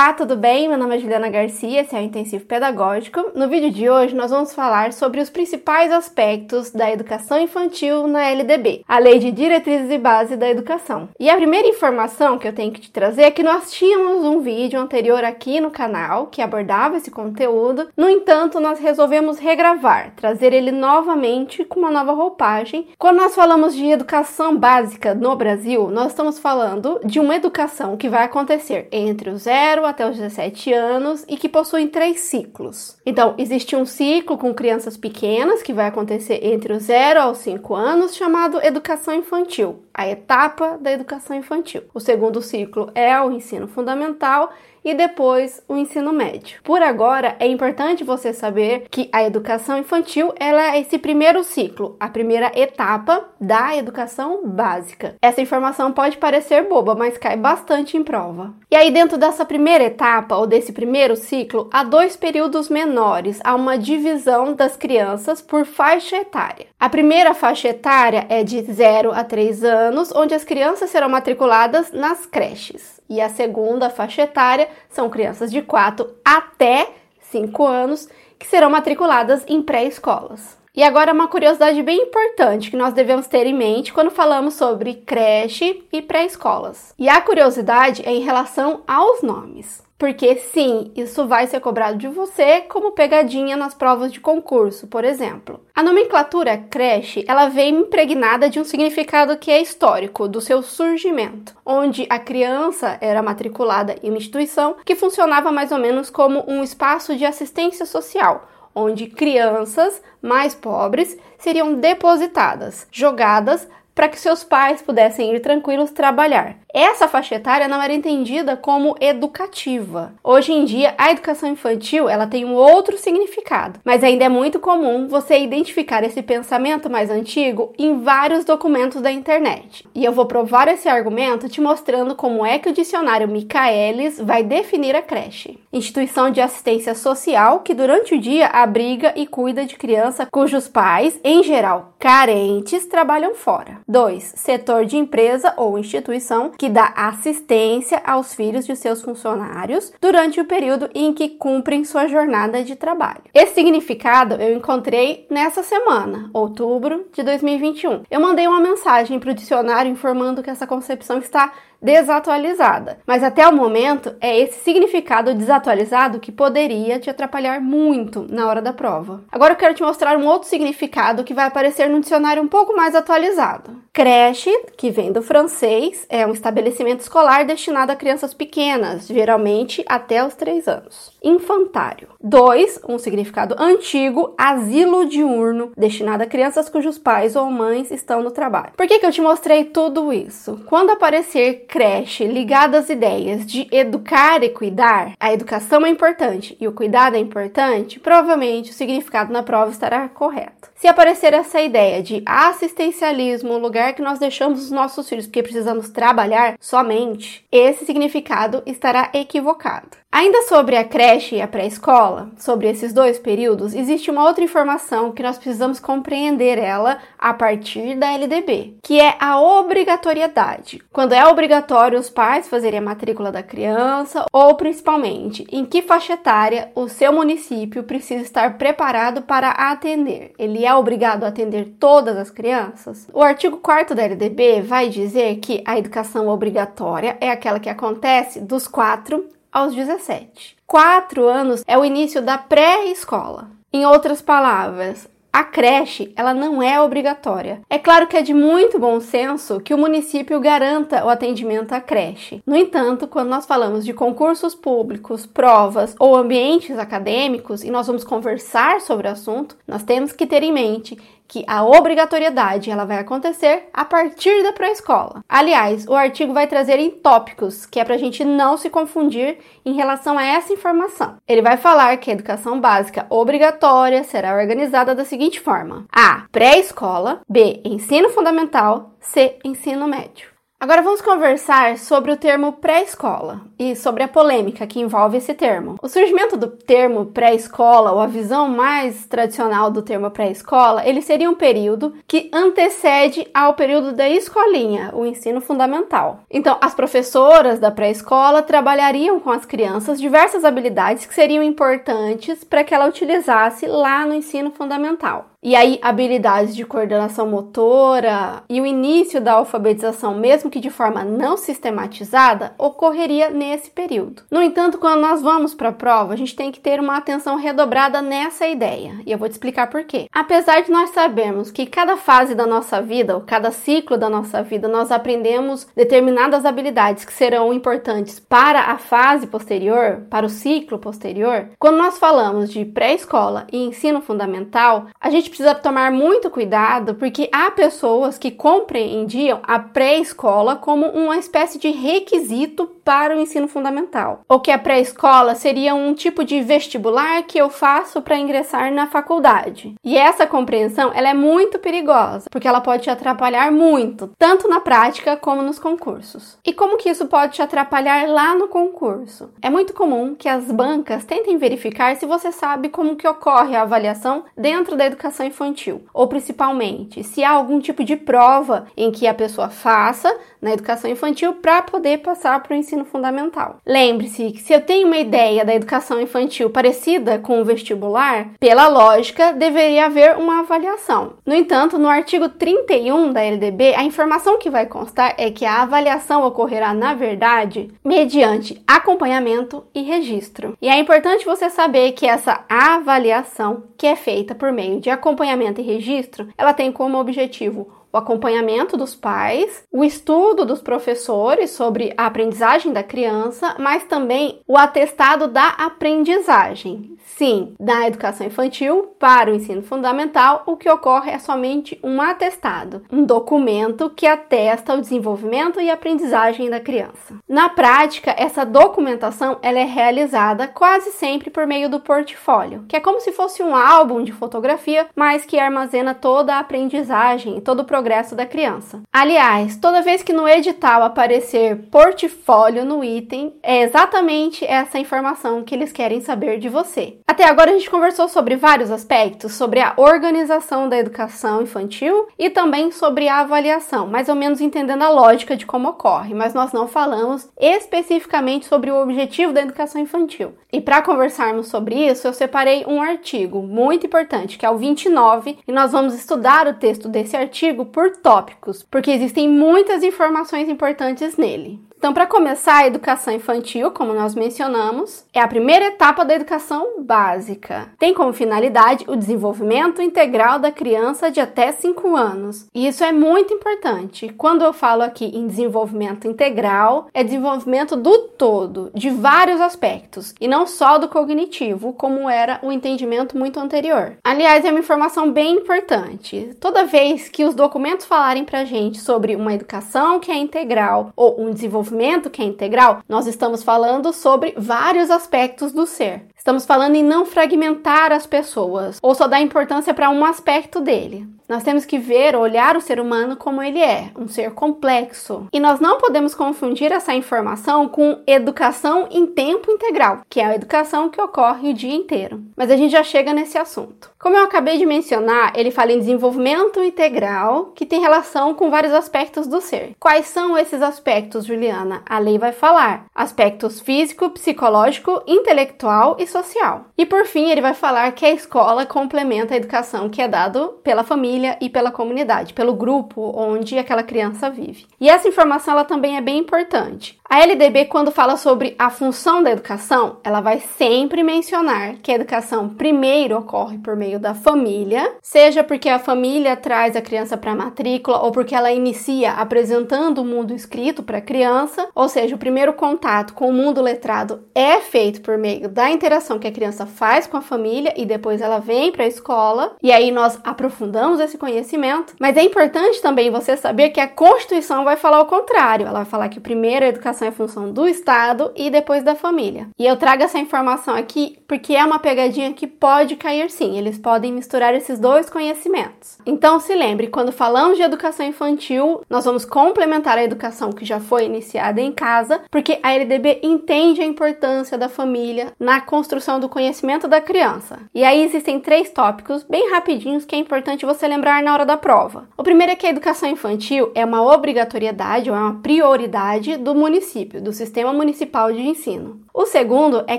Olá, 0.00 0.14
tudo 0.14 0.34
bem? 0.34 0.66
Meu 0.66 0.78
nome 0.78 0.96
é 0.96 0.98
Juliana 0.98 1.28
Garcia, 1.28 1.82
esse 1.82 1.94
é 1.94 1.98
o 1.98 2.02
Intensivo 2.02 2.46
Pedagógico. 2.46 3.32
No 3.34 3.48
vídeo 3.48 3.70
de 3.70 3.90
hoje 3.90 4.14
nós 4.14 4.30
vamos 4.30 4.54
falar 4.54 4.94
sobre 4.94 5.20
os 5.20 5.28
principais 5.28 5.92
aspectos 5.92 6.70
da 6.70 6.90
educação 6.90 7.38
infantil 7.38 8.06
na 8.06 8.24
LDB, 8.30 8.82
a 8.88 8.98
Lei 8.98 9.18
de 9.18 9.30
Diretrizes 9.30 9.90
e 9.90 9.98
Base 9.98 10.38
da 10.38 10.48
Educação. 10.48 11.10
E 11.20 11.28
a 11.28 11.36
primeira 11.36 11.68
informação 11.68 12.38
que 12.38 12.48
eu 12.48 12.54
tenho 12.54 12.72
que 12.72 12.80
te 12.80 12.90
trazer 12.90 13.24
é 13.24 13.30
que 13.30 13.42
nós 13.42 13.70
tínhamos 13.70 14.24
um 14.24 14.40
vídeo 14.40 14.80
anterior 14.80 15.22
aqui 15.22 15.60
no 15.60 15.70
canal 15.70 16.28
que 16.28 16.40
abordava 16.40 16.96
esse 16.96 17.10
conteúdo, 17.10 17.88
no 17.94 18.08
entanto, 18.08 18.58
nós 18.58 18.78
resolvemos 18.78 19.38
regravar, 19.38 20.14
trazer 20.16 20.54
ele 20.54 20.72
novamente 20.72 21.62
com 21.62 21.78
uma 21.78 21.90
nova 21.90 22.12
roupagem. 22.12 22.88
Quando 22.98 23.18
nós 23.18 23.34
falamos 23.34 23.76
de 23.76 23.84
educação 23.84 24.56
básica 24.56 25.14
no 25.14 25.36
Brasil, 25.36 25.90
nós 25.90 26.06
estamos 26.06 26.38
falando 26.38 26.98
de 27.04 27.20
uma 27.20 27.36
educação 27.36 27.98
que 27.98 28.08
vai 28.08 28.24
acontecer 28.24 28.88
entre 28.90 29.28
os 29.28 29.42
0 29.42 29.80
0 29.80 29.89
até 29.90 30.08
os 30.08 30.16
17 30.16 30.72
anos 30.72 31.24
e 31.28 31.36
que 31.36 31.48
possuem 31.48 31.86
três 31.86 32.20
ciclos. 32.20 32.96
Então, 33.04 33.34
existe 33.36 33.76
um 33.76 33.84
ciclo 33.84 34.38
com 34.38 34.54
crianças 34.54 34.96
pequenas 34.96 35.62
que 35.62 35.72
vai 35.72 35.86
acontecer 35.86 36.40
entre 36.42 36.72
os 36.72 36.84
0 36.84 37.20
aos 37.20 37.38
5 37.38 37.74
anos, 37.74 38.16
chamado 38.16 38.60
educação 38.62 39.14
infantil, 39.14 39.82
a 39.92 40.08
etapa 40.08 40.78
da 40.78 40.90
educação 40.90 41.36
infantil. 41.36 41.82
O 41.92 42.00
segundo 42.00 42.40
ciclo 42.40 42.90
é 42.94 43.20
o 43.20 43.30
ensino 43.30 43.68
fundamental 43.68 44.50
e 44.84 44.94
depois 44.94 45.62
o 45.68 45.76
ensino 45.76 46.12
médio. 46.12 46.58
Por 46.62 46.82
agora, 46.82 47.36
é 47.38 47.46
importante 47.46 48.04
você 48.04 48.32
saber 48.32 48.84
que 48.90 49.08
a 49.12 49.22
educação 49.22 49.78
infantil 49.78 50.32
ela 50.38 50.74
é 50.74 50.80
esse 50.80 50.98
primeiro 50.98 51.44
ciclo, 51.44 51.96
a 52.00 52.08
primeira 52.08 52.50
etapa 52.54 53.28
da 53.40 53.76
educação 53.76 54.42
básica. 54.44 55.14
Essa 55.20 55.40
informação 55.40 55.92
pode 55.92 56.16
parecer 56.18 56.68
boba, 56.68 56.94
mas 56.94 57.18
cai 57.18 57.36
bastante 57.36 57.96
em 57.96 58.02
prova. 58.02 58.54
E 58.70 58.76
aí, 58.76 58.90
dentro 58.90 59.18
dessa 59.18 59.44
primeira 59.44 59.84
etapa 59.84 60.36
ou 60.36 60.46
desse 60.46 60.72
primeiro 60.72 61.16
ciclo, 61.16 61.68
há 61.72 61.82
dois 61.82 62.16
períodos 62.16 62.68
menores, 62.68 63.40
há 63.44 63.54
uma 63.54 63.76
divisão 63.76 64.54
das 64.54 64.76
crianças 64.76 65.42
por 65.42 65.64
faixa 65.64 66.16
etária. 66.16 66.66
A 66.78 66.88
primeira 66.88 67.34
faixa 67.34 67.68
etária 67.68 68.26
é 68.28 68.42
de 68.42 68.62
0 68.62 69.12
a 69.12 69.24
3 69.24 69.64
anos, 69.64 70.12
onde 70.14 70.34
as 70.34 70.44
crianças 70.44 70.90
serão 70.90 71.08
matriculadas 71.08 71.92
nas 71.92 72.26
creches. 72.26 72.99
E 73.10 73.20
a 73.20 73.28
segunda 73.28 73.90
faixa 73.90 74.22
etária 74.22 74.68
são 74.88 75.10
crianças 75.10 75.50
de 75.50 75.60
4 75.60 76.08
até 76.24 76.88
5 77.22 77.66
anos 77.66 78.08
que 78.38 78.46
serão 78.46 78.70
matriculadas 78.70 79.42
em 79.48 79.60
pré-escolas. 79.60 80.59
E 80.80 80.82
agora 80.82 81.12
uma 81.12 81.28
curiosidade 81.28 81.82
bem 81.82 82.04
importante 82.04 82.70
que 82.70 82.76
nós 82.76 82.94
devemos 82.94 83.26
ter 83.26 83.46
em 83.46 83.52
mente 83.52 83.92
quando 83.92 84.10
falamos 84.10 84.54
sobre 84.54 84.94
creche 84.94 85.84
e 85.92 86.00
pré-escolas. 86.00 86.94
E 86.98 87.06
a 87.06 87.20
curiosidade 87.20 88.02
é 88.02 88.10
em 88.10 88.22
relação 88.22 88.80
aos 88.88 89.20
nomes. 89.20 89.82
Porque 89.98 90.36
sim, 90.36 90.90
isso 90.96 91.26
vai 91.26 91.46
ser 91.46 91.60
cobrado 91.60 91.98
de 91.98 92.08
você 92.08 92.62
como 92.62 92.92
pegadinha 92.92 93.58
nas 93.58 93.74
provas 93.74 94.10
de 94.10 94.20
concurso, 94.20 94.86
por 94.86 95.04
exemplo. 95.04 95.60
A 95.74 95.82
nomenclatura 95.82 96.56
creche, 96.56 97.26
ela 97.28 97.48
vem 97.48 97.80
impregnada 97.80 98.48
de 98.48 98.58
um 98.58 98.64
significado 98.64 99.36
que 99.36 99.50
é 99.50 99.60
histórico, 99.60 100.26
do 100.26 100.40
seu 100.40 100.62
surgimento, 100.62 101.54
onde 101.66 102.06
a 102.08 102.18
criança 102.18 102.96
era 103.02 103.22
matriculada 103.22 103.96
em 104.02 104.08
uma 104.08 104.16
instituição 104.16 104.76
que 104.82 104.96
funcionava 104.96 105.52
mais 105.52 105.72
ou 105.72 105.78
menos 105.78 106.08
como 106.08 106.42
um 106.48 106.62
espaço 106.62 107.14
de 107.14 107.26
assistência 107.26 107.84
social, 107.84 108.48
onde 108.74 109.06
crianças 109.06 110.02
mais 110.22 110.54
pobres 110.54 111.16
seriam 111.38 111.74
depositadas, 111.74 112.86
jogadas 112.90 113.68
para 113.94 114.08
que 114.08 114.18
seus 114.18 114.44
pais 114.44 114.80
pudessem 114.80 115.34
ir 115.34 115.40
tranquilos 115.40 115.90
trabalhar. 115.90 116.56
Essa 116.72 117.08
faixa 117.08 117.34
etária 117.34 117.66
não 117.66 117.82
era 117.82 117.92
entendida 117.92 118.56
como 118.56 118.94
educativa. 119.00 120.12
Hoje 120.22 120.52
em 120.52 120.64
dia, 120.64 120.94
a 120.96 121.10
educação 121.10 121.48
infantil 121.48 122.08
ela 122.08 122.26
tem 122.26 122.44
um 122.44 122.54
outro 122.54 122.96
significado, 122.96 123.80
mas 123.84 124.04
ainda 124.04 124.24
é 124.24 124.28
muito 124.28 124.60
comum 124.60 125.08
você 125.08 125.38
identificar 125.38 126.04
esse 126.04 126.22
pensamento 126.22 126.88
mais 126.88 127.10
antigo 127.10 127.72
em 127.78 128.00
vários 128.00 128.44
documentos 128.44 129.02
da 129.02 129.10
internet. 129.10 129.86
E 129.94 130.04
eu 130.04 130.12
vou 130.12 130.26
provar 130.26 130.68
esse 130.68 130.88
argumento 130.88 131.48
te 131.48 131.60
mostrando 131.60 132.14
como 132.14 132.46
é 132.46 132.58
que 132.58 132.68
o 132.68 132.72
dicionário 132.72 133.26
Michaelis 133.26 134.20
vai 134.20 134.42
definir 134.44 134.94
a 134.94 135.02
creche. 135.02 135.58
Instituição 135.72 136.30
de 136.30 136.40
assistência 136.40 136.94
social 136.94 137.60
que 137.60 137.74
durante 137.74 138.14
o 138.14 138.20
dia 138.20 138.46
abriga 138.46 139.12
e 139.16 139.26
cuida 139.26 139.66
de 139.66 139.76
criança 139.76 140.26
cujos 140.30 140.68
pais, 140.68 141.18
em 141.24 141.42
geral 141.42 141.90
carentes, 142.00 142.86
trabalham 142.86 143.34
fora. 143.34 143.78
2. 143.86 144.32
Setor 144.34 144.86
de 144.86 144.96
empresa 144.96 145.52
ou 145.56 145.78
instituição 145.78 146.50
que 146.60 146.68
dá 146.68 146.92
assistência 146.94 148.02
aos 148.04 148.34
filhos 148.34 148.66
de 148.66 148.76
seus 148.76 149.00
funcionários 149.00 149.94
durante 149.98 150.42
o 150.42 150.44
período 150.44 150.90
em 150.94 151.10
que 151.14 151.30
cumprem 151.30 151.84
sua 151.84 152.06
jornada 152.06 152.62
de 152.62 152.76
trabalho. 152.76 153.22
Esse 153.32 153.54
significado 153.54 154.34
eu 154.34 154.54
encontrei 154.54 155.26
nessa 155.30 155.62
semana, 155.62 156.28
outubro 156.34 157.06
de 157.14 157.22
2021. 157.22 158.02
Eu 158.10 158.20
mandei 158.20 158.46
uma 158.46 158.60
mensagem 158.60 159.18
para 159.18 159.30
o 159.30 159.34
dicionário 159.34 159.90
informando 159.90 160.42
que 160.42 160.50
essa 160.50 160.66
concepção 160.66 161.16
está 161.16 161.50
desatualizada. 161.82 162.98
Mas 163.06 163.22
até 163.22 163.46
o 163.46 163.52
momento 163.52 164.14
é 164.20 164.38
esse 164.38 164.60
significado 164.60 165.34
desatualizado 165.34 166.20
que 166.20 166.32
poderia 166.32 166.98
te 166.98 167.10
atrapalhar 167.10 167.60
muito 167.60 168.26
na 168.30 168.48
hora 168.48 168.62
da 168.62 168.72
prova. 168.72 169.22
Agora 169.30 169.52
eu 169.52 169.56
quero 169.56 169.74
te 169.74 169.82
mostrar 169.82 170.16
um 170.16 170.26
outro 170.26 170.48
significado 170.48 171.24
que 171.24 171.34
vai 171.34 171.46
aparecer 171.46 171.88
no 171.88 172.00
dicionário 172.00 172.42
um 172.42 172.48
pouco 172.48 172.76
mais 172.76 172.94
atualizado. 172.94 173.80
Creche, 173.92 174.50
que 174.76 174.90
vem 174.90 175.10
do 175.10 175.22
francês, 175.22 176.06
é 176.08 176.26
um 176.26 176.32
estabelecimento 176.32 177.00
escolar 177.00 177.44
destinado 177.44 177.92
a 177.92 177.96
crianças 177.96 178.32
pequenas, 178.32 179.06
geralmente 179.06 179.84
até 179.88 180.24
os 180.24 180.34
3 180.34 180.68
anos. 180.68 181.18
Infantário. 181.22 182.08
2. 182.22 182.80
Um 182.88 182.98
significado 182.98 183.54
antigo, 183.58 184.34
asilo 184.36 185.06
diurno, 185.06 185.72
destinado 185.76 186.22
a 186.22 186.26
crianças 186.26 186.68
cujos 186.68 186.98
pais 186.98 187.34
ou 187.34 187.50
mães 187.50 187.90
estão 187.90 188.22
no 188.22 188.30
trabalho. 188.30 188.72
Por 188.76 188.86
que, 188.86 188.98
que 188.98 189.06
eu 189.06 189.12
te 189.12 189.20
mostrei 189.20 189.64
tudo 189.64 190.12
isso? 190.12 190.60
Quando 190.66 190.90
aparecer 190.90 191.64
creche 191.66 192.26
ligada 192.26 192.78
às 192.78 192.90
ideias 192.90 193.46
de 193.46 193.66
educar 193.70 194.42
e 194.42 194.50
cuidar, 194.50 195.12
a 195.18 195.32
educação 195.32 195.84
é 195.86 195.88
importante 195.88 196.56
e 196.60 196.68
o 196.68 196.72
cuidado 196.72 197.16
é 197.16 197.18
importante, 197.18 197.98
provavelmente 197.98 198.70
o 198.70 198.74
significado 198.74 199.32
na 199.32 199.42
prova 199.42 199.70
estará 199.70 200.08
correto. 200.08 200.69
Se 200.80 200.88
aparecer 200.88 201.34
essa 201.34 201.60
ideia 201.60 202.02
de 202.02 202.22
assistencialismo, 202.24 203.58
lugar 203.58 203.92
que 203.92 204.00
nós 204.00 204.18
deixamos 204.18 204.62
os 204.62 204.70
nossos 204.70 205.06
filhos 205.06 205.26
porque 205.26 205.42
precisamos 205.42 205.90
trabalhar 205.90 206.56
somente, 206.58 207.44
esse 207.52 207.84
significado 207.84 208.62
estará 208.64 209.10
equivocado. 209.12 210.00
Ainda 210.12 210.42
sobre 210.42 210.76
a 210.76 210.82
creche 210.82 211.36
e 211.36 211.40
a 211.40 211.46
pré-escola, 211.46 212.30
sobre 212.36 212.68
esses 212.68 212.92
dois 212.92 213.16
períodos, 213.16 213.74
existe 213.74 214.10
uma 214.10 214.24
outra 214.24 214.42
informação 214.42 215.12
que 215.12 215.22
nós 215.22 215.38
precisamos 215.38 215.78
compreender 215.78 216.58
ela 216.58 216.98
a 217.16 217.32
partir 217.32 217.96
da 217.96 218.10
LDB, 218.12 218.74
que 218.82 219.00
é 219.00 219.14
a 219.20 219.40
obrigatoriedade. 219.40 220.82
Quando 220.92 221.12
é 221.12 221.24
obrigatório 221.24 221.96
os 221.96 222.10
pais 222.10 222.48
fazerem 222.48 222.80
a 222.80 222.82
matrícula 222.82 223.30
da 223.30 223.40
criança, 223.40 224.26
ou 224.32 224.56
principalmente 224.56 225.46
em 225.48 225.64
que 225.64 225.80
faixa 225.80 226.14
etária 226.14 226.72
o 226.74 226.88
seu 226.88 227.12
município 227.12 227.84
precisa 227.84 228.24
estar 228.24 228.58
preparado 228.58 229.22
para 229.22 229.50
atender. 229.50 230.32
Ele 230.36 230.66
é 230.70 230.74
obrigado 230.74 231.24
a 231.24 231.28
atender 231.28 231.74
todas 231.78 232.16
as 232.16 232.30
crianças? 232.30 233.08
O 233.12 233.22
artigo 233.22 233.58
4 233.58 233.94
da 233.94 234.04
LDB 234.04 234.62
vai 234.62 234.88
dizer 234.88 235.36
que 235.36 235.62
a 235.66 235.76
educação 235.76 236.28
obrigatória 236.28 237.16
é 237.20 237.30
aquela 237.30 237.58
que 237.58 237.68
acontece 237.68 238.40
dos 238.40 238.68
4 238.68 239.28
aos 239.52 239.74
17. 239.74 240.56
Quatro 240.66 241.26
anos 241.26 241.64
é 241.66 241.76
o 241.76 241.84
início 241.84 242.22
da 242.22 242.38
pré-escola. 242.38 243.50
Em 243.72 243.84
outras 243.84 244.22
palavras, 244.22 245.08
a 245.32 245.44
creche, 245.44 246.12
ela 246.16 246.34
não 246.34 246.62
é 246.62 246.80
obrigatória. 246.80 247.60
É 247.70 247.78
claro 247.78 248.06
que 248.06 248.16
é 248.16 248.22
de 248.22 248.34
muito 248.34 248.78
bom 248.78 249.00
senso 249.00 249.60
que 249.60 249.72
o 249.72 249.78
município 249.78 250.40
garanta 250.40 251.04
o 251.04 251.08
atendimento 251.08 251.72
à 251.72 251.80
creche. 251.80 252.42
No 252.44 252.56
entanto, 252.56 253.06
quando 253.06 253.28
nós 253.28 253.46
falamos 253.46 253.84
de 253.84 253.92
concursos 253.92 254.54
públicos, 254.54 255.26
provas 255.26 255.94
ou 255.98 256.16
ambientes 256.16 256.78
acadêmicos 256.78 257.62
e 257.62 257.70
nós 257.70 257.86
vamos 257.86 258.02
conversar 258.02 258.80
sobre 258.80 259.06
o 259.06 259.12
assunto, 259.12 259.56
nós 259.66 259.84
temos 259.84 260.12
que 260.12 260.26
ter 260.26 260.42
em 260.42 260.52
mente 260.52 260.98
que 261.30 261.44
a 261.46 261.64
obrigatoriedade 261.64 262.72
ela 262.72 262.84
vai 262.84 262.98
acontecer 262.98 263.68
a 263.72 263.84
partir 263.84 264.42
da 264.42 264.52
pré-escola. 264.52 265.24
Aliás, 265.28 265.86
o 265.86 265.94
artigo 265.94 266.32
vai 266.32 266.48
trazer 266.48 266.80
em 266.80 266.90
tópicos, 266.90 267.64
que 267.64 267.78
é 267.78 267.84
para 267.84 267.94
a 267.94 267.98
gente 267.98 268.24
não 268.24 268.56
se 268.56 268.68
confundir 268.68 269.38
em 269.64 269.72
relação 269.72 270.18
a 270.18 270.24
essa 270.24 270.52
informação. 270.52 271.18
Ele 271.28 271.40
vai 271.40 271.56
falar 271.56 271.96
que 271.98 272.10
a 272.10 272.14
educação 272.14 272.60
básica 272.60 273.06
obrigatória 273.08 274.02
será 274.02 274.34
organizada 274.34 274.92
da 274.92 275.04
seguinte 275.04 275.38
forma: 275.38 275.86
A. 275.92 276.24
Pré-escola, 276.32 277.20
B. 277.28 277.60
Ensino 277.64 278.10
fundamental, 278.10 278.90
C. 278.98 279.38
Ensino 279.44 279.86
médio. 279.86 280.29
Agora 280.62 280.82
vamos 280.82 281.00
conversar 281.00 281.78
sobre 281.78 282.12
o 282.12 282.18
termo 282.18 282.52
pré-escola 282.52 283.40
e 283.58 283.74
sobre 283.74 284.02
a 284.02 284.08
polêmica 284.08 284.66
que 284.66 284.78
envolve 284.78 285.16
esse 285.16 285.32
termo. 285.32 285.76
O 285.80 285.88
surgimento 285.88 286.36
do 286.36 286.48
termo 286.48 287.06
pré-escola, 287.06 287.92
ou 287.92 287.98
a 287.98 288.06
visão 288.06 288.46
mais 288.46 289.06
tradicional 289.06 289.70
do 289.70 289.80
termo 289.80 290.10
pré-escola, 290.10 290.86
ele 290.86 291.00
seria 291.00 291.30
um 291.30 291.34
período 291.34 291.94
que 292.06 292.28
antecede 292.30 293.26
ao 293.32 293.54
período 293.54 293.92
da 293.92 294.06
escolinha, 294.06 294.90
o 294.92 295.06
ensino 295.06 295.40
fundamental. 295.40 296.24
Então, 296.30 296.58
as 296.60 296.74
professoras 296.74 297.58
da 297.58 297.70
pré-escola 297.70 298.42
trabalhariam 298.42 299.18
com 299.18 299.30
as 299.30 299.46
crianças 299.46 299.98
diversas 299.98 300.44
habilidades 300.44 301.06
que 301.06 301.14
seriam 301.14 301.42
importantes 301.42 302.44
para 302.44 302.64
que 302.64 302.74
ela 302.74 302.86
utilizasse 302.86 303.66
lá 303.66 304.04
no 304.04 304.12
ensino 304.12 304.50
fundamental. 304.50 305.29
E 305.42 305.56
aí, 305.56 305.78
habilidades 305.80 306.54
de 306.54 306.66
coordenação 306.66 307.26
motora 307.26 308.42
e 308.46 308.60
o 308.60 308.66
início 308.66 309.22
da 309.22 309.32
alfabetização, 309.32 310.14
mesmo 310.14 310.50
que 310.50 310.60
de 310.60 310.68
forma 310.68 311.02
não 311.02 311.34
sistematizada, 311.34 312.52
ocorreria 312.58 313.30
nesse 313.30 313.70
período. 313.70 314.22
No 314.30 314.42
entanto, 314.42 314.76
quando 314.76 315.00
nós 315.00 315.22
vamos 315.22 315.54
para 315.54 315.70
a 315.70 315.72
prova, 315.72 316.12
a 316.12 316.16
gente 316.16 316.36
tem 316.36 316.52
que 316.52 316.60
ter 316.60 316.78
uma 316.78 316.98
atenção 316.98 317.36
redobrada 317.36 318.02
nessa 318.02 318.46
ideia, 318.46 319.00
e 319.06 319.10
eu 319.10 319.16
vou 319.16 319.30
te 319.30 319.32
explicar 319.32 319.70
por 319.70 319.82
quê. 319.84 320.08
Apesar 320.12 320.60
de 320.60 320.70
nós 320.70 320.90
sabermos 320.90 321.50
que 321.50 321.64
cada 321.64 321.96
fase 321.96 322.34
da 322.34 322.46
nossa 322.46 322.82
vida, 322.82 323.14
ou 323.14 323.22
cada 323.22 323.50
ciclo 323.50 323.96
da 323.96 324.10
nossa 324.10 324.42
vida, 324.42 324.68
nós 324.68 324.92
aprendemos 324.92 325.66
determinadas 325.74 326.44
habilidades 326.44 327.06
que 327.06 327.14
serão 327.14 327.50
importantes 327.50 328.20
para 328.20 328.60
a 328.60 328.76
fase 328.76 329.26
posterior, 329.26 330.02
para 330.10 330.26
o 330.26 330.30
ciclo 330.30 330.78
posterior, 330.78 331.48
quando 331.58 331.78
nós 331.78 331.98
falamos 331.98 332.50
de 332.50 332.62
pré-escola 332.66 333.46
e 333.50 333.56
ensino 333.56 334.02
fundamental, 334.02 334.88
a 335.00 335.08
gente 335.08 335.29
precisa 335.30 335.54
tomar 335.54 335.90
muito 335.90 336.30
cuidado 336.30 336.94
porque 336.94 337.28
há 337.32 337.50
pessoas 337.50 338.18
que 338.18 338.30
compreendiam 338.30 339.40
a 339.42 339.58
pré-escola 339.58 340.56
como 340.56 340.86
uma 340.86 341.16
espécie 341.16 341.58
de 341.58 341.70
requisito 341.70 342.66
para 342.84 343.16
o 343.16 343.20
ensino 343.20 343.46
fundamental, 343.46 344.22
ou 344.28 344.40
que 344.40 344.50
a 344.50 344.58
pré-escola 344.58 345.34
seria 345.34 345.74
um 345.74 345.94
tipo 345.94 346.24
de 346.24 346.40
vestibular 346.40 347.22
que 347.22 347.38
eu 347.38 347.48
faço 347.48 348.02
para 348.02 348.18
ingressar 348.18 348.72
na 348.72 348.86
faculdade. 348.86 349.74
E 349.84 349.96
essa 349.96 350.26
compreensão 350.26 350.90
ela 350.92 351.08
é 351.08 351.14
muito 351.14 351.58
perigosa, 351.58 352.28
porque 352.30 352.48
ela 352.48 352.60
pode 352.60 352.82
te 352.82 352.90
atrapalhar 352.90 353.52
muito, 353.52 354.10
tanto 354.18 354.48
na 354.48 354.60
prática 354.60 355.16
como 355.16 355.40
nos 355.42 355.58
concursos. 355.58 356.36
E 356.44 356.52
como 356.52 356.76
que 356.76 356.90
isso 356.90 357.06
pode 357.06 357.34
te 357.34 357.42
atrapalhar 357.42 358.08
lá 358.08 358.34
no 358.34 358.48
concurso? 358.48 359.30
É 359.40 359.48
muito 359.48 359.72
comum 359.72 360.14
que 360.14 360.28
as 360.28 360.50
bancas 360.50 361.04
tentem 361.04 361.38
verificar 361.38 361.94
se 361.96 362.06
você 362.06 362.32
sabe 362.32 362.68
como 362.68 362.96
que 362.96 363.06
ocorre 363.06 363.54
a 363.54 363.62
avaliação 363.62 364.24
dentro 364.36 364.76
da 364.76 364.86
educação 364.86 365.19
educação 365.20 365.26
infantil, 365.26 365.82
ou 365.92 366.08
principalmente 366.08 367.04
se 367.04 367.22
há 367.22 367.30
algum 367.30 367.60
tipo 367.60 367.84
de 367.84 367.96
prova 367.96 368.66
em 368.76 368.90
que 368.90 369.06
a 369.06 369.14
pessoa 369.14 369.48
faça 369.48 370.12
na 370.40 370.52
educação 370.52 370.90
infantil 370.90 371.34
para 371.34 371.62
poder 371.62 371.98
passar 371.98 372.42
para 372.42 372.54
o 372.54 372.56
ensino 372.56 372.84
fundamental. 372.84 373.58
Lembre-se 373.66 374.32
que 374.32 374.40
se 374.40 374.52
eu 374.52 374.60
tenho 374.60 374.86
uma 374.86 374.98
ideia 374.98 375.44
da 375.44 375.54
educação 375.54 376.00
infantil 376.00 376.50
parecida 376.50 377.18
com 377.18 377.40
o 377.40 377.44
vestibular, 377.44 378.30
pela 378.38 378.68
lógica 378.68 379.32
deveria 379.32 379.86
haver 379.86 380.16
uma 380.16 380.40
avaliação. 380.40 381.14
No 381.24 381.34
entanto, 381.34 381.78
no 381.78 381.88
artigo 381.88 382.28
31 382.28 383.12
da 383.12 383.22
LDB, 383.22 383.74
a 383.74 383.84
informação 383.84 384.38
que 384.38 384.50
vai 384.50 384.66
constar 384.66 385.14
é 385.18 385.30
que 385.30 385.44
a 385.44 385.62
avaliação 385.62 386.26
ocorrerá, 386.26 386.72
na 386.72 386.94
verdade, 386.94 387.70
mediante 387.84 388.62
acompanhamento 388.66 389.64
e 389.74 389.82
registro. 389.82 390.56
E 390.60 390.68
é 390.68 390.78
importante 390.78 391.24
você 391.24 391.50
saber 391.50 391.92
que 391.92 392.06
essa 392.06 392.44
avaliação, 392.48 393.64
que 393.76 393.86
é 393.86 393.96
feita 393.96 394.34
por 394.34 394.52
meio 394.52 394.80
de 394.80 394.90
acompanhamento 394.90 395.60
e 395.60 395.64
registro, 395.64 396.28
ela 396.36 396.52
tem 396.52 396.72
como 396.72 396.98
objetivo 396.98 397.79
o 397.92 397.96
acompanhamento 397.96 398.76
dos 398.76 398.94
pais, 398.94 399.64
o 399.72 399.84
estudo 399.84 400.44
dos 400.44 400.62
professores 400.62 401.50
sobre 401.50 401.92
a 401.96 402.06
aprendizagem 402.06 402.72
da 402.72 402.82
criança, 402.82 403.54
mas 403.58 403.84
também 403.84 404.40
o 404.46 404.56
atestado 404.56 405.26
da 405.26 405.48
aprendizagem. 405.48 406.96
Sim, 407.16 407.54
da 407.58 407.86
educação 407.86 408.26
infantil 408.26 408.94
para 408.98 409.30
o 409.30 409.34
ensino 409.34 409.62
fundamental, 409.62 410.42
o 410.46 410.56
que 410.56 410.70
ocorre 410.70 411.10
é 411.10 411.18
somente 411.18 411.78
um 411.82 412.00
atestado, 412.00 412.82
um 412.90 413.04
documento 413.04 413.90
que 413.90 414.06
atesta 414.06 414.74
o 414.74 414.80
desenvolvimento 414.80 415.60
e 415.60 415.70
aprendizagem 415.70 416.48
da 416.48 416.60
criança. 416.60 417.16
Na 417.28 417.48
prática, 417.48 418.14
essa 418.16 418.46
documentação 418.46 419.38
ela 419.42 419.58
é 419.58 419.64
realizada 419.64 420.46
quase 420.48 420.92
sempre 420.92 421.30
por 421.30 421.46
meio 421.46 421.68
do 421.68 421.80
portfólio, 421.80 422.64
que 422.68 422.76
é 422.76 422.80
como 422.80 423.00
se 423.00 423.12
fosse 423.12 423.42
um 423.42 423.54
álbum 423.54 424.02
de 424.02 424.12
fotografia, 424.12 424.86
mas 424.94 425.24
que 425.24 425.38
armazena 425.38 425.94
toda 425.94 426.34
a 426.34 426.38
aprendizagem 426.38 427.40
todo 427.40 427.60
o 427.60 427.64
progresso 427.80 428.14
da 428.14 428.26
criança. 428.26 428.82
Aliás, 428.92 429.56
toda 429.56 429.80
vez 429.80 430.02
que 430.02 430.12
no 430.12 430.28
edital 430.28 430.82
aparecer 430.82 431.56
portfólio 431.70 432.62
no 432.62 432.84
item, 432.84 433.34
é 433.42 433.62
exatamente 433.62 434.44
essa 434.44 434.78
informação 434.78 435.42
que 435.42 435.54
eles 435.54 435.72
querem 435.72 436.02
saber 436.02 436.38
de 436.38 436.50
você. 436.50 436.98
Até 437.08 437.24
agora 437.24 437.50
a 437.50 437.54
gente 437.54 437.70
conversou 437.70 438.06
sobre 438.06 438.36
vários 438.36 438.70
aspectos, 438.70 439.32
sobre 439.32 439.60
a 439.60 439.72
organização 439.78 440.68
da 440.68 440.76
educação 440.76 441.40
infantil 441.40 442.06
e 442.18 442.28
também 442.28 442.70
sobre 442.70 443.08
a 443.08 443.20
avaliação, 443.20 443.86
mais 443.86 444.10
ou 444.10 444.14
menos 444.14 444.42
entendendo 444.42 444.82
a 444.82 444.90
lógica 444.90 445.34
de 445.34 445.46
como 445.46 445.70
ocorre, 445.70 446.12
mas 446.12 446.34
nós 446.34 446.52
não 446.52 446.68
falamos 446.68 447.30
especificamente 447.40 448.44
sobre 448.44 448.70
o 448.70 448.82
objetivo 448.82 449.32
da 449.32 449.40
educação 449.40 449.80
infantil. 449.80 450.34
E 450.52 450.60
para 450.60 450.82
conversarmos 450.82 451.48
sobre 451.48 451.76
isso, 451.76 452.06
eu 452.06 452.12
separei 452.12 452.64
um 452.66 452.82
artigo 452.82 453.40
muito 453.40 453.86
importante, 453.86 454.36
que 454.36 454.44
é 454.44 454.50
o 454.50 454.58
29, 454.58 455.38
e 455.46 455.52
nós 455.52 455.72
vamos 455.72 455.94
estudar 455.94 456.46
o 456.46 456.54
texto 456.54 456.88
desse 456.88 457.16
artigo 457.16 457.66
por 457.70 457.96
tópicos, 457.96 458.62
porque 458.62 458.90
existem 458.90 459.28
muitas 459.28 459.82
informações 459.82 460.48
importantes 460.48 461.16
nele. 461.16 461.60
Então, 461.80 461.94
para 461.94 462.06
começar, 462.06 462.56
a 462.56 462.66
educação 462.66 463.10
infantil, 463.14 463.70
como 463.70 463.94
nós 463.94 464.14
mencionamos, 464.14 465.02
é 465.14 465.18
a 465.18 465.26
primeira 465.26 465.68
etapa 465.68 466.04
da 466.04 466.14
educação 466.14 466.82
básica. 466.82 467.70
Tem 467.78 467.94
como 467.94 468.12
finalidade 468.12 468.84
o 468.86 468.94
desenvolvimento 468.94 469.80
integral 469.80 470.38
da 470.38 470.52
criança 470.52 471.10
de 471.10 471.20
até 471.20 471.52
5 471.52 471.96
anos. 471.96 472.46
E 472.54 472.68
isso 472.68 472.84
é 472.84 472.92
muito 472.92 473.32
importante. 473.32 474.10
Quando 474.10 474.44
eu 474.44 474.52
falo 474.52 474.82
aqui 474.82 475.06
em 475.06 475.26
desenvolvimento 475.26 476.06
integral, 476.06 476.88
é 476.92 477.02
desenvolvimento 477.02 477.74
do 477.76 477.96
todo, 478.08 478.70
de 478.74 478.90
vários 478.90 479.40
aspectos, 479.40 480.14
e 480.20 480.28
não 480.28 480.46
só 480.46 480.76
do 480.76 480.86
cognitivo, 480.86 481.72
como 481.72 482.10
era 482.10 482.40
o 482.42 482.52
entendimento 482.52 483.16
muito 483.16 483.40
anterior. 483.40 483.96
Aliás, 484.04 484.44
é 484.44 484.50
uma 484.50 484.60
informação 484.60 485.10
bem 485.10 485.36
importante. 485.36 486.36
Toda 486.38 486.66
vez 486.66 487.08
que 487.08 487.24
os 487.24 487.34
documentos 487.34 487.86
falarem 487.86 488.26
para 488.26 488.44
gente 488.44 488.78
sobre 488.80 489.16
uma 489.16 489.32
educação 489.32 489.98
que 489.98 490.12
é 490.12 490.16
integral 490.18 490.92
ou 490.94 491.18
um 491.18 491.30
desenvolvimento 491.30 491.69
desenvolvimento 491.70 492.10
que 492.10 492.20
é 492.20 492.24
integral, 492.24 492.82
nós 492.88 493.06
estamos 493.06 493.42
falando 493.42 493.92
sobre 493.92 494.34
vários 494.36 494.90
aspectos 494.90 495.52
do 495.52 495.66
ser. 495.66 496.04
Estamos 496.20 496.44
falando 496.44 496.74
em 496.74 496.84
não 496.84 497.06
fragmentar 497.06 497.92
as 497.92 498.06
pessoas 498.06 498.78
ou 498.82 498.94
só 498.94 499.08
dar 499.08 499.22
importância 499.22 499.72
para 499.72 499.88
um 499.88 500.04
aspecto 500.04 500.60
dele. 500.60 501.08
Nós 501.26 501.44
temos 501.44 501.64
que 501.64 501.78
ver, 501.78 502.16
olhar 502.16 502.56
o 502.56 502.60
ser 502.60 502.80
humano 502.80 503.16
como 503.16 503.40
ele 503.40 503.60
é, 503.60 503.92
um 503.96 504.08
ser 504.08 504.32
complexo. 504.32 505.28
E 505.32 505.38
nós 505.38 505.60
não 505.60 505.78
podemos 505.78 506.12
confundir 506.12 506.72
essa 506.72 506.92
informação 506.92 507.68
com 507.68 508.02
educação 508.04 508.88
em 508.90 509.06
tempo 509.06 509.48
integral, 509.48 510.00
que 510.10 510.18
é 510.18 510.24
a 510.24 510.34
educação 510.34 510.90
que 510.90 511.00
ocorre 511.00 511.50
o 511.50 511.54
dia 511.54 511.72
inteiro. 511.72 512.20
Mas 512.36 512.50
a 512.50 512.56
gente 512.56 512.72
já 512.72 512.82
chega 512.82 513.14
nesse 513.14 513.38
assunto. 513.38 513.92
Como 513.96 514.16
eu 514.16 514.24
acabei 514.24 514.58
de 514.58 514.66
mencionar, 514.66 515.32
ele 515.36 515.52
fala 515.52 515.70
em 515.70 515.78
desenvolvimento 515.78 516.60
integral, 516.64 517.52
que 517.54 517.66
tem 517.66 517.80
relação 517.80 518.34
com 518.34 518.50
vários 518.50 518.74
aspectos 518.74 519.28
do 519.28 519.40
ser. 519.40 519.76
Quais 519.78 520.06
são 520.06 520.36
esses 520.36 520.60
aspectos, 520.60 521.26
Juliana? 521.26 521.82
A 521.88 522.00
lei 522.00 522.18
vai 522.18 522.32
falar: 522.32 522.86
aspectos 522.92 523.60
físico, 523.60 524.10
psicológico, 524.10 525.00
intelectual 525.06 525.96
e 525.96 526.08
social. 526.10 526.66
E 526.76 526.84
por 526.84 527.06
fim, 527.06 527.30
ele 527.30 527.40
vai 527.40 527.54
falar 527.54 527.90
que 527.92 528.04
a 528.04 528.10
escola 528.10 528.66
complementa 528.66 529.34
a 529.34 529.36
educação 529.36 529.88
que 529.88 530.02
é 530.02 530.08
dado 530.08 530.60
pela 530.62 530.84
família 530.84 531.38
e 531.40 531.48
pela 531.48 531.70
comunidade, 531.70 532.34
pelo 532.34 532.54
grupo 532.54 533.12
onde 533.16 533.58
aquela 533.58 533.82
criança 533.82 534.28
vive. 534.28 534.66
E 534.80 534.88
essa 534.88 535.08
informação 535.08 535.54
ela 535.54 535.64
também 535.64 535.96
é 535.96 536.00
bem 536.00 536.18
importante. 536.18 536.99
A 537.12 537.18
LDB, 537.24 537.64
quando 537.64 537.90
fala 537.90 538.16
sobre 538.16 538.54
a 538.56 538.70
função 538.70 539.20
da 539.20 539.32
educação, 539.32 539.96
ela 540.04 540.20
vai 540.20 540.38
sempre 540.38 541.02
mencionar 541.02 541.74
que 541.82 541.90
a 541.90 541.96
educação 541.96 542.48
primeiro 542.48 543.18
ocorre 543.18 543.58
por 543.58 543.74
meio 543.74 543.98
da 543.98 544.14
família, 544.14 544.92
seja 545.02 545.42
porque 545.42 545.68
a 545.68 545.80
família 545.80 546.36
traz 546.36 546.76
a 546.76 546.80
criança 546.80 547.16
para 547.16 547.32
a 547.32 547.34
matrícula 547.34 548.00
ou 548.00 548.12
porque 548.12 548.32
ela 548.32 548.52
inicia 548.52 549.14
apresentando 549.14 549.98
o 549.98 550.04
mundo 550.04 550.32
escrito 550.32 550.84
para 550.84 550.98
a 550.98 551.00
criança, 551.00 551.66
ou 551.74 551.88
seja, 551.88 552.14
o 552.14 552.18
primeiro 552.18 552.52
contato 552.52 553.12
com 553.12 553.28
o 553.28 553.32
mundo 553.32 553.60
letrado 553.60 554.22
é 554.32 554.60
feito 554.60 555.00
por 555.00 555.18
meio 555.18 555.48
da 555.48 555.68
interação 555.68 556.16
que 556.16 556.28
a 556.28 556.32
criança 556.32 556.64
faz 556.64 557.08
com 557.08 557.16
a 557.16 557.22
família 557.22 557.74
e 557.76 557.84
depois 557.84 558.20
ela 558.20 558.38
vem 558.38 558.70
para 558.70 558.84
a 558.84 558.88
escola, 558.88 559.56
e 559.60 559.72
aí 559.72 559.90
nós 559.90 560.16
aprofundamos 560.22 561.00
esse 561.00 561.18
conhecimento. 561.18 561.92
Mas 561.98 562.16
é 562.16 562.22
importante 562.22 562.80
também 562.80 563.10
você 563.10 563.36
saber 563.36 563.70
que 563.70 563.80
a 563.80 563.88
Constituição 563.88 564.62
vai 564.62 564.76
falar 564.76 565.00
o 565.00 565.06
contrário, 565.06 565.66
ela 565.66 565.80
vai 565.80 565.90
falar 565.90 566.08
que 566.08 566.20
primeiro 566.20 566.64
a 566.64 566.68
educação 566.68 566.99
educação 567.00 567.08
é 567.08 567.10
função 567.10 567.52
do 567.52 567.66
Estado 567.66 568.30
e 568.36 568.50
depois 568.50 568.82
da 568.82 568.94
família. 568.94 569.48
E 569.58 569.66
eu 569.66 569.76
trago 569.76 570.02
essa 570.02 570.18
informação 570.18 570.74
aqui 570.74 571.18
porque 571.26 571.54
é 571.54 571.64
uma 571.64 571.78
pegadinha 571.78 572.32
que 572.32 572.46
pode 572.46 572.96
cair 572.96 573.30
sim, 573.30 573.56
eles 573.56 573.78
podem 573.78 574.12
misturar 574.12 574.54
esses 574.54 574.78
dois 574.78 575.08
conhecimentos. 575.08 575.98
Então 576.04 576.40
se 576.40 576.54
lembre, 576.54 576.88
quando 576.88 577.12
falamos 577.12 577.56
de 577.56 577.62
educação 577.62 578.06
infantil, 578.06 578.82
nós 578.88 579.04
vamos 579.04 579.24
complementar 579.24 579.96
a 579.96 580.04
educação 580.04 580.50
que 580.50 580.64
já 580.64 580.80
foi 580.80 581.04
iniciada 581.04 581.60
em 581.60 581.72
casa, 581.72 582.20
porque 582.30 582.58
a 582.62 582.72
LDB 582.72 583.20
entende 583.22 583.80
a 583.80 583.84
importância 583.86 584.58
da 584.58 584.68
família 584.68 585.32
na 585.38 585.60
construção 585.60 586.18
do 586.18 586.28
conhecimento 586.28 586.88
da 586.88 587.00
criança. 587.00 587.60
E 587.74 587.84
aí 587.84 588.02
existem 588.02 588.40
três 588.40 588.70
tópicos 588.70 589.22
bem 589.22 589.50
rapidinhos 589.50 590.04
que 590.04 590.14
é 590.14 590.18
importante 590.18 590.66
você 590.66 590.86
lembrar 590.86 591.22
na 591.22 591.32
hora 591.32 591.46
da 591.46 591.56
prova. 591.56 592.08
O 592.16 592.22
primeiro 592.22 592.52
é 592.52 592.56
que 592.56 592.66
a 592.66 592.70
educação 592.70 593.08
infantil 593.08 593.70
é 593.74 593.84
uma 593.84 594.02
obrigatoriedade 594.02 595.10
ou 595.10 595.16
é 595.16 595.20
uma 595.20 595.40
prioridade 595.40 596.36
do 596.36 596.54
município, 596.54 596.89
do 597.20 597.32
sistema 597.32 597.72
municipal 597.72 598.32
de 598.32 598.40
ensino. 598.40 599.00
O 599.12 599.26
segundo 599.26 599.84
é 599.86 599.98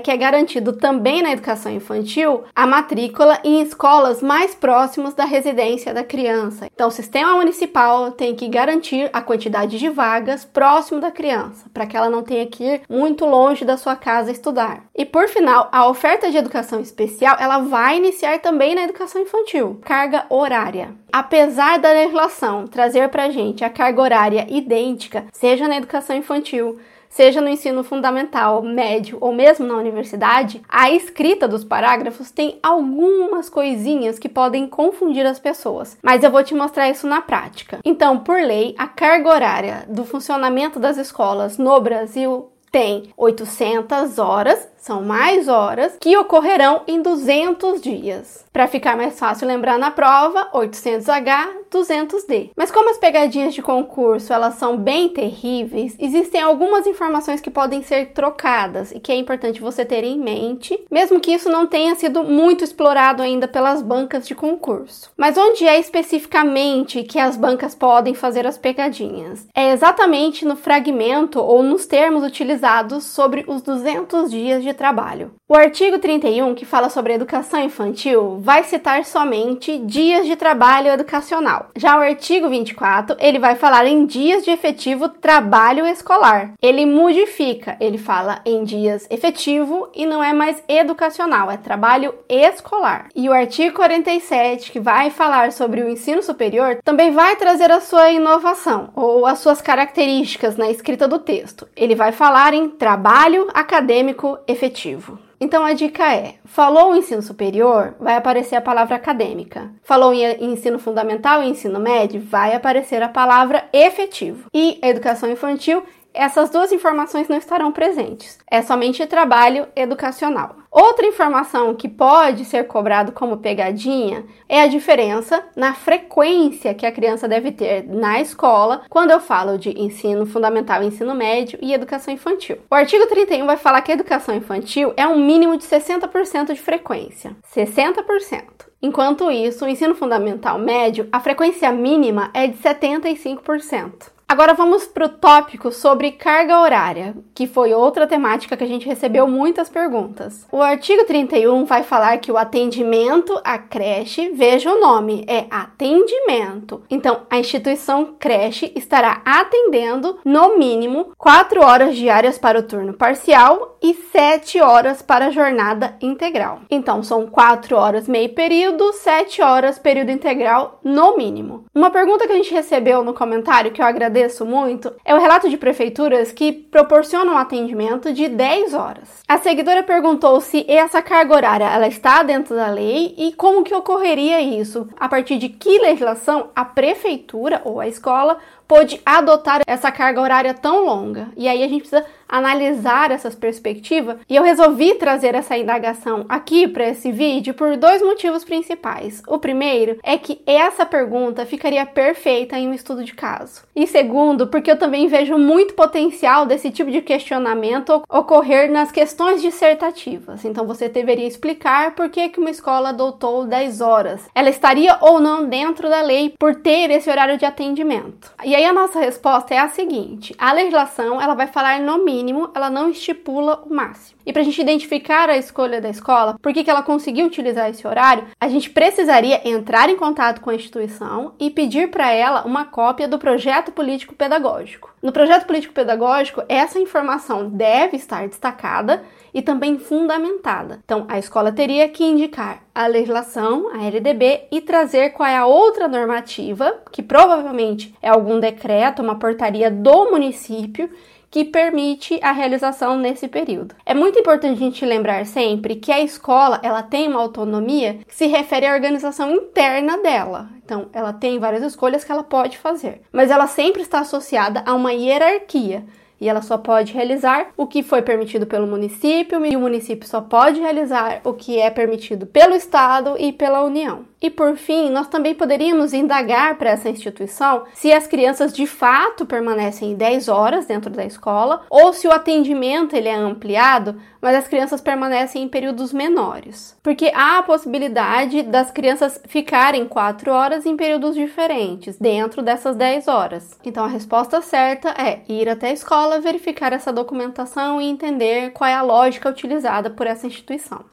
que 0.00 0.10
é 0.10 0.16
garantido 0.16 0.72
também 0.72 1.22
na 1.22 1.32
educação 1.32 1.72
infantil 1.72 2.42
a 2.54 2.66
matrícula 2.66 3.38
em 3.44 3.62
escolas 3.62 4.22
mais 4.22 4.54
próximas 4.54 5.14
da 5.14 5.24
residência 5.24 5.92
da 5.94 6.02
criança. 6.02 6.66
Então, 6.72 6.88
o 6.88 6.92
sistema 6.92 7.34
municipal 7.34 8.10
tem 8.12 8.34
que 8.34 8.48
garantir 8.48 9.08
a 9.12 9.20
quantidade 9.20 9.78
de 9.78 9.88
vagas 9.88 10.44
próximo 10.44 11.00
da 11.00 11.10
criança, 11.10 11.66
para 11.72 11.86
que 11.86 11.96
ela 11.96 12.10
não 12.10 12.22
tenha 12.22 12.46
que 12.46 12.64
ir 12.64 12.82
muito 12.88 13.24
longe 13.24 13.64
da 13.64 13.76
sua 13.76 13.96
casa 13.96 14.30
estudar. 14.30 14.84
E 14.94 15.04
por 15.04 15.28
final, 15.28 15.68
a 15.72 15.88
oferta 15.88 16.30
de 16.30 16.36
educação 16.36 16.80
especial, 16.80 17.36
ela 17.38 17.58
vai 17.58 17.96
iniciar 17.96 18.38
também 18.40 18.74
na 18.74 18.82
educação 18.82 19.22
infantil. 19.22 19.80
Carga 19.84 20.26
horária. 20.28 20.94
Apesar 21.12 21.78
da 21.78 21.92
legislação 21.92 22.66
trazer 22.66 23.08
para 23.10 23.24
a 23.24 23.30
gente 23.30 23.62
a 23.62 23.68
carga 23.68 24.00
horária 24.00 24.46
idêntica, 24.48 25.26
seja 25.30 25.68
na 25.68 25.76
educação 25.76 26.16
infantil, 26.16 26.78
seja 27.12 27.40
no 27.40 27.48
ensino 27.48 27.84
fundamental, 27.84 28.62
médio 28.62 29.18
ou 29.20 29.32
mesmo 29.32 29.66
na 29.66 29.76
universidade, 29.76 30.62
a 30.68 30.90
escrita 30.90 31.46
dos 31.46 31.62
parágrafos 31.62 32.30
tem 32.30 32.58
algumas 32.62 33.48
coisinhas 33.48 34.18
que 34.18 34.28
podem 34.28 34.66
confundir 34.66 35.26
as 35.26 35.38
pessoas, 35.38 35.98
mas 36.02 36.24
eu 36.24 36.30
vou 36.30 36.42
te 36.42 36.54
mostrar 36.54 36.88
isso 36.88 37.06
na 37.06 37.20
prática. 37.20 37.78
Então, 37.84 38.18
por 38.18 38.40
lei, 38.40 38.74
a 38.78 38.86
carga 38.86 39.28
horária 39.28 39.84
do 39.88 40.04
funcionamento 40.04 40.80
das 40.80 40.96
escolas 40.96 41.58
no 41.58 41.78
Brasil 41.80 42.48
tem 42.72 43.12
800 43.18 44.18
horas 44.18 44.66
são 44.82 45.00
mais 45.00 45.46
horas 45.46 45.96
que 46.00 46.16
ocorrerão 46.16 46.82
em 46.88 47.00
200 47.00 47.80
dias. 47.80 48.44
Para 48.52 48.66
ficar 48.66 48.96
mais 48.96 49.16
fácil 49.16 49.46
lembrar 49.46 49.78
na 49.78 49.92
prova, 49.92 50.50
800H, 50.52 51.48
200D. 51.70 52.50
Mas 52.56 52.70
como 52.70 52.90
as 52.90 52.98
pegadinhas 52.98 53.54
de 53.54 53.62
concurso 53.62 54.32
elas 54.32 54.56
são 54.56 54.76
bem 54.76 55.08
terríveis, 55.08 55.94
existem 55.98 56.42
algumas 56.42 56.86
informações 56.86 57.40
que 57.40 57.50
podem 57.50 57.82
ser 57.82 58.06
trocadas 58.06 58.90
e 58.90 58.98
que 58.98 59.12
é 59.12 59.16
importante 59.16 59.60
você 59.60 59.84
ter 59.84 60.02
em 60.02 60.18
mente, 60.18 60.78
mesmo 60.90 61.20
que 61.20 61.32
isso 61.32 61.48
não 61.48 61.66
tenha 61.66 61.94
sido 61.94 62.24
muito 62.24 62.64
explorado 62.64 63.22
ainda 63.22 63.46
pelas 63.46 63.80
bancas 63.80 64.26
de 64.26 64.34
concurso. 64.34 65.12
Mas 65.16 65.38
onde 65.38 65.66
é 65.66 65.78
especificamente 65.78 67.04
que 67.04 67.20
as 67.20 67.36
bancas 67.36 67.74
podem 67.74 68.14
fazer 68.14 68.48
as 68.48 68.58
pegadinhas? 68.58 69.46
É 69.54 69.72
exatamente 69.72 70.44
no 70.44 70.56
fragmento 70.56 71.40
ou 71.40 71.62
nos 71.62 71.86
termos 71.86 72.24
utilizados 72.24 73.04
sobre 73.04 73.44
os 73.46 73.62
200 73.62 74.28
dias 74.28 74.62
de 74.62 74.71
de 74.72 74.78
trabalho. 74.78 75.32
O 75.48 75.54
artigo 75.54 75.98
31, 75.98 76.54
que 76.54 76.64
fala 76.64 76.88
sobre 76.88 77.12
educação 77.12 77.62
infantil, 77.62 78.38
vai 78.40 78.64
citar 78.64 79.04
somente 79.04 79.78
dias 79.78 80.26
de 80.26 80.34
trabalho 80.34 80.88
educacional. 80.88 81.68
Já 81.76 81.98
o 81.98 82.02
artigo 82.02 82.48
24, 82.48 83.16
ele 83.20 83.38
vai 83.38 83.54
falar 83.54 83.86
em 83.86 84.06
dias 84.06 84.44
de 84.44 84.50
efetivo 84.50 85.10
trabalho 85.10 85.86
escolar. 85.86 86.52
Ele 86.60 86.86
modifica, 86.86 87.76
ele 87.78 87.98
fala 87.98 88.40
em 88.46 88.64
dias 88.64 89.06
efetivo 89.10 89.90
e 89.94 90.06
não 90.06 90.24
é 90.24 90.32
mais 90.32 90.62
educacional, 90.66 91.50
é 91.50 91.58
trabalho 91.58 92.14
escolar. 92.28 93.08
E 93.14 93.28
o 93.28 93.32
artigo 93.32 93.76
47, 93.76 94.72
que 94.72 94.80
vai 94.80 95.10
falar 95.10 95.52
sobre 95.52 95.82
o 95.82 95.88
ensino 95.88 96.22
superior, 96.22 96.78
também 96.82 97.10
vai 97.10 97.36
trazer 97.36 97.70
a 97.70 97.80
sua 97.80 98.10
inovação 98.10 98.88
ou 98.96 99.26
as 99.26 99.38
suas 99.38 99.60
características 99.60 100.56
na 100.56 100.70
escrita 100.70 101.06
do 101.06 101.18
texto. 101.18 101.68
Ele 101.76 101.94
vai 101.94 102.10
falar 102.10 102.54
em 102.54 102.70
trabalho 102.70 103.48
acadêmico 103.52 104.38
efetivo 104.48 104.61
efetivo. 104.62 105.18
Então 105.40 105.64
a 105.64 105.72
dica 105.72 106.14
é: 106.14 106.36
falou 106.44 106.92
o 106.92 106.96
ensino 106.96 107.20
superior, 107.20 107.94
vai 107.98 108.16
aparecer 108.16 108.54
a 108.54 108.60
palavra 108.60 108.94
acadêmica. 108.94 109.70
Falou 109.82 110.14
em 110.14 110.52
ensino 110.52 110.78
fundamental 110.78 111.42
e 111.42 111.48
ensino 111.48 111.80
médio, 111.80 112.20
vai 112.20 112.54
aparecer 112.54 113.02
a 113.02 113.08
palavra 113.08 113.64
efetivo. 113.72 114.46
E 114.54 114.78
educação 114.82 115.30
infantil, 115.30 115.82
essas 116.14 116.50
duas 116.50 116.72
informações 116.72 117.28
não 117.28 117.36
estarão 117.36 117.72
presentes. 117.72 118.38
É 118.50 118.62
somente 118.62 119.06
trabalho 119.06 119.66
educacional. 119.74 120.56
Outra 120.70 121.06
informação 121.06 121.74
que 121.74 121.88
pode 121.88 122.46
ser 122.46 122.66
cobrado 122.66 123.12
como 123.12 123.36
pegadinha 123.36 124.24
é 124.48 124.62
a 124.62 124.66
diferença 124.66 125.44
na 125.54 125.74
frequência 125.74 126.72
que 126.72 126.86
a 126.86 126.92
criança 126.92 127.28
deve 127.28 127.52
ter 127.52 127.86
na 127.86 128.20
escola 128.20 128.82
quando 128.88 129.10
eu 129.10 129.20
falo 129.20 129.58
de 129.58 129.78
ensino 129.78 130.24
fundamental, 130.24 130.82
ensino 130.82 131.14
médio 131.14 131.58
e 131.60 131.74
educação 131.74 132.12
infantil. 132.14 132.56
O 132.70 132.74
artigo 132.74 133.06
31 133.06 133.44
vai 133.44 133.58
falar 133.58 133.82
que 133.82 133.90
a 133.90 133.94
educação 133.94 134.34
infantil 134.34 134.94
é 134.96 135.06
um 135.06 135.18
mínimo 135.18 135.58
de 135.58 135.64
60% 135.64 136.54
de 136.54 136.60
frequência. 136.60 137.36
60%. 137.54 138.42
Enquanto 138.80 139.30
isso, 139.30 139.64
o 139.64 139.68
ensino 139.68 139.94
fundamental 139.94 140.58
médio, 140.58 141.08
a 141.12 141.20
frequência 141.20 141.70
mínima 141.70 142.30
é 142.34 142.46
de 142.46 142.56
75%. 142.58 144.11
Agora 144.32 144.54
vamos 144.54 144.86
para 144.86 145.04
o 145.04 145.08
tópico 145.10 145.70
sobre 145.70 146.12
carga 146.12 146.58
horária, 146.58 147.14
que 147.34 147.46
foi 147.46 147.74
outra 147.74 148.06
temática 148.06 148.56
que 148.56 148.64
a 148.64 148.66
gente 148.66 148.86
recebeu 148.86 149.28
muitas 149.28 149.68
perguntas. 149.68 150.46
O 150.50 150.62
artigo 150.62 151.04
31 151.04 151.66
vai 151.66 151.82
falar 151.82 152.16
que 152.16 152.32
o 152.32 152.38
atendimento 152.38 153.38
à 153.44 153.58
creche, 153.58 154.30
veja 154.30 154.72
o 154.72 154.80
nome, 154.80 155.22
é 155.28 155.44
atendimento. 155.50 156.82
Então, 156.88 157.26
a 157.28 157.38
instituição 157.38 158.14
creche 158.18 158.72
estará 158.74 159.20
atendendo 159.22 160.18
no 160.24 160.56
mínimo 160.56 161.12
4 161.18 161.62
horas 161.62 161.94
diárias 161.94 162.38
para 162.38 162.58
o 162.58 162.62
turno 162.62 162.94
parcial 162.94 163.71
e 163.82 163.94
7 163.94 164.60
horas 164.60 165.02
para 165.02 165.26
a 165.26 165.30
jornada 165.30 165.96
integral. 166.00 166.60
Então, 166.70 167.02
são 167.02 167.26
4 167.26 167.76
horas 167.76 168.06
meio 168.06 168.28
período, 168.30 168.92
7 168.92 169.42
horas 169.42 169.78
período 169.78 170.10
integral 170.10 170.78
no 170.84 171.16
mínimo. 171.16 171.64
Uma 171.74 171.90
pergunta 171.90 172.26
que 172.26 172.32
a 172.32 172.36
gente 172.36 172.54
recebeu 172.54 173.02
no 173.02 173.12
comentário 173.12 173.72
que 173.72 173.82
eu 173.82 173.86
agradeço 173.86 174.46
muito 174.46 174.92
é 175.04 175.14
o 175.14 175.18
relato 175.18 175.50
de 175.50 175.56
prefeituras 175.56 176.30
que 176.32 176.52
proporcionam 176.52 177.36
atendimento 177.36 178.12
de 178.12 178.28
10 178.28 178.74
horas. 178.74 179.22
A 179.26 179.38
seguidora 179.38 179.82
perguntou 179.82 180.40
se 180.40 180.64
essa 180.68 181.02
carga 181.02 181.34
horária 181.34 181.64
ela 181.64 181.88
está 181.88 182.22
dentro 182.22 182.54
da 182.54 182.68
lei 182.68 183.14
e 183.18 183.32
como 183.32 183.64
que 183.64 183.74
ocorreria 183.74 184.40
isso, 184.40 184.88
a 184.98 185.08
partir 185.08 185.38
de 185.38 185.48
que 185.48 185.78
legislação 185.78 186.50
a 186.54 186.64
prefeitura 186.64 187.60
ou 187.64 187.80
a 187.80 187.88
escola 187.88 188.38
pôde 188.66 189.00
adotar 189.04 189.60
essa 189.66 189.92
carga 189.92 190.20
horária 190.20 190.54
tão 190.54 190.86
longa. 190.86 191.28
E 191.36 191.46
aí 191.46 191.62
a 191.62 191.68
gente 191.68 191.80
precisa 191.80 192.06
analisar 192.32 193.10
essas 193.10 193.34
perspectivas 193.34 194.16
e 194.26 194.34
eu 194.34 194.42
resolvi 194.42 194.94
trazer 194.94 195.34
essa 195.34 195.56
indagação 195.56 196.24
aqui 196.30 196.66
para 196.66 196.88
esse 196.88 197.12
vídeo 197.12 197.52
por 197.52 197.76
dois 197.76 198.00
motivos 198.00 198.42
principais. 198.42 199.22
O 199.28 199.38
primeiro 199.38 199.98
é 200.02 200.16
que 200.16 200.40
essa 200.46 200.86
pergunta 200.86 201.44
ficaria 201.44 201.84
perfeita 201.84 202.58
em 202.58 202.68
um 202.68 202.72
estudo 202.72 203.04
de 203.04 203.12
caso. 203.12 203.62
E 203.76 203.86
segundo, 203.86 204.46
porque 204.46 204.70
eu 204.70 204.78
também 204.78 205.08
vejo 205.08 205.36
muito 205.36 205.74
potencial 205.74 206.46
desse 206.46 206.70
tipo 206.70 206.90
de 206.90 207.02
questionamento 207.02 208.02
ocorrer 208.08 208.70
nas 208.70 208.90
questões 208.90 209.42
dissertativas. 209.42 210.42
Então 210.46 210.66
você 210.66 210.88
deveria 210.88 211.26
explicar 211.26 211.94
por 211.94 212.08
que, 212.08 212.30
que 212.30 212.40
uma 212.40 212.50
escola 212.50 212.88
adotou 212.88 213.44
10 213.44 213.82
horas. 213.82 214.22
Ela 214.34 214.48
estaria 214.48 214.96
ou 215.02 215.20
não 215.20 215.46
dentro 215.46 215.90
da 215.90 216.00
lei 216.00 216.34
por 216.38 216.54
ter 216.54 216.90
esse 216.90 217.10
horário 217.10 217.36
de 217.36 217.44
atendimento. 217.44 218.32
E 218.42 218.54
aí 218.54 218.64
a 218.64 218.72
nossa 218.72 218.98
resposta 218.98 219.52
é 219.52 219.58
a 219.58 219.68
seguinte: 219.68 220.34
a 220.38 220.52
legislação 220.52 221.20
ela 221.20 221.34
vai 221.34 221.46
falar 221.46 221.78
no 221.80 222.02
mínimo 222.02 222.21
mínimo, 222.22 222.50
ela 222.54 222.70
não 222.70 222.88
estipula 222.88 223.62
o 223.66 223.74
máximo. 223.74 224.18
E 224.24 224.32
para 224.32 224.42
a 224.42 224.44
gente 224.44 224.60
identificar 224.60 225.28
a 225.28 225.36
escolha 225.36 225.80
da 225.80 225.90
escola, 225.90 226.38
por 226.40 226.52
que, 226.52 226.62
que 226.62 226.70
ela 226.70 226.82
conseguiu 226.82 227.26
utilizar 227.26 227.68
esse 227.68 227.86
horário, 227.86 228.28
a 228.40 228.48
gente 228.48 228.70
precisaria 228.70 229.46
entrar 229.48 229.90
em 229.90 229.96
contato 229.96 230.40
com 230.40 230.50
a 230.50 230.54
instituição 230.54 231.34
e 231.40 231.50
pedir 231.50 231.90
para 231.90 232.12
ela 232.12 232.44
uma 232.44 232.64
cópia 232.64 233.08
do 233.08 233.18
projeto 233.18 233.72
político 233.72 234.14
pedagógico. 234.14 234.92
No 235.02 235.10
projeto 235.10 235.46
político 235.46 235.74
pedagógico, 235.74 236.44
essa 236.48 236.78
informação 236.78 237.48
deve 237.48 237.96
estar 237.96 238.28
destacada 238.28 239.02
e 239.34 239.42
também 239.42 239.78
fundamentada. 239.78 240.80
Então, 240.84 241.06
a 241.08 241.18
escola 241.18 241.50
teria 241.50 241.88
que 241.88 242.04
indicar 242.04 242.62
a 242.72 242.86
legislação, 242.86 243.70
a 243.74 243.84
LDB, 243.84 244.44
e 244.52 244.60
trazer 244.60 245.10
qual 245.10 245.28
é 245.28 245.36
a 245.36 245.46
outra 245.46 245.88
normativa, 245.88 246.80
que 246.92 247.02
provavelmente 247.02 247.92
é 248.00 248.08
algum 248.08 248.38
decreto, 248.38 249.02
uma 249.02 249.18
portaria 249.18 249.70
do 249.70 250.10
município 250.10 250.88
que 251.32 251.46
permite 251.46 252.20
a 252.22 252.30
realização 252.30 252.98
nesse 252.98 253.26
período. 253.26 253.74
É 253.86 253.94
muito 253.94 254.18
importante 254.18 254.52
a 254.52 254.66
gente 254.66 254.84
lembrar 254.84 255.24
sempre 255.24 255.76
que 255.76 255.90
a 255.90 255.98
escola 255.98 256.60
ela 256.62 256.82
tem 256.82 257.08
uma 257.08 257.22
autonomia 257.22 258.00
que 258.06 258.14
se 258.14 258.26
refere 258.26 258.66
à 258.66 258.74
organização 258.74 259.34
interna 259.34 259.96
dela. 259.96 260.50
Então, 260.62 260.90
ela 260.92 261.10
tem 261.10 261.38
várias 261.38 261.62
escolhas 261.62 262.04
que 262.04 262.12
ela 262.12 262.22
pode 262.22 262.58
fazer, 262.58 263.00
mas 263.10 263.30
ela 263.30 263.46
sempre 263.46 263.80
está 263.80 264.00
associada 264.00 264.62
a 264.66 264.74
uma 264.74 264.92
hierarquia. 264.92 265.84
e 266.20 266.28
ela 266.28 266.42
só 266.42 266.56
pode 266.56 266.92
realizar 266.92 267.48
o 267.56 267.66
que 267.66 267.82
foi 267.82 268.00
permitido 268.00 268.46
pelo 268.46 268.64
município 268.64 269.44
e 269.44 269.56
o 269.56 269.60
município 269.60 270.06
só 270.06 270.20
pode 270.20 270.60
realizar 270.60 271.20
o 271.24 271.32
que 271.32 271.58
é 271.58 271.68
permitido 271.68 272.26
pelo 272.26 272.54
Estado 272.54 273.16
e 273.18 273.32
pela 273.32 273.64
União. 273.64 274.11
E 274.22 274.30
por 274.30 274.56
fim, 274.56 274.88
nós 274.88 275.08
também 275.08 275.34
poderíamos 275.34 275.92
indagar 275.92 276.56
para 276.56 276.70
essa 276.70 276.88
instituição 276.88 277.64
se 277.74 277.92
as 277.92 278.06
crianças 278.06 278.52
de 278.52 278.68
fato 278.68 279.26
permanecem 279.26 279.96
10 279.96 280.28
horas 280.28 280.66
dentro 280.66 280.90
da 280.90 281.04
escola 281.04 281.62
ou 281.68 281.92
se 281.92 282.06
o 282.06 282.12
atendimento 282.12 282.94
ele 282.94 283.08
é 283.08 283.14
ampliado, 283.14 284.00
mas 284.20 284.36
as 284.36 284.46
crianças 284.46 284.80
permanecem 284.80 285.42
em 285.42 285.48
períodos 285.48 285.92
menores. 285.92 286.78
Porque 286.82 287.10
há 287.12 287.38
a 287.38 287.42
possibilidade 287.42 288.42
das 288.44 288.70
crianças 288.70 289.20
ficarem 289.26 289.86
4 289.86 290.30
horas 290.30 290.64
em 290.64 290.76
períodos 290.76 291.16
diferentes 291.16 291.98
dentro 291.98 292.42
dessas 292.42 292.76
10 292.76 293.08
horas. 293.08 293.58
Então 293.64 293.84
a 293.84 293.88
resposta 293.88 294.40
certa 294.40 294.90
é 294.90 295.22
ir 295.28 295.48
até 295.48 295.70
a 295.70 295.72
escola, 295.72 296.20
verificar 296.20 296.72
essa 296.72 296.92
documentação 296.92 297.80
e 297.80 297.88
entender 297.88 298.52
qual 298.52 298.70
é 298.70 298.74
a 298.74 298.82
lógica 298.82 299.28
utilizada 299.28 299.90
por 299.90 300.06
essa 300.06 300.28
instituição. 300.28 300.91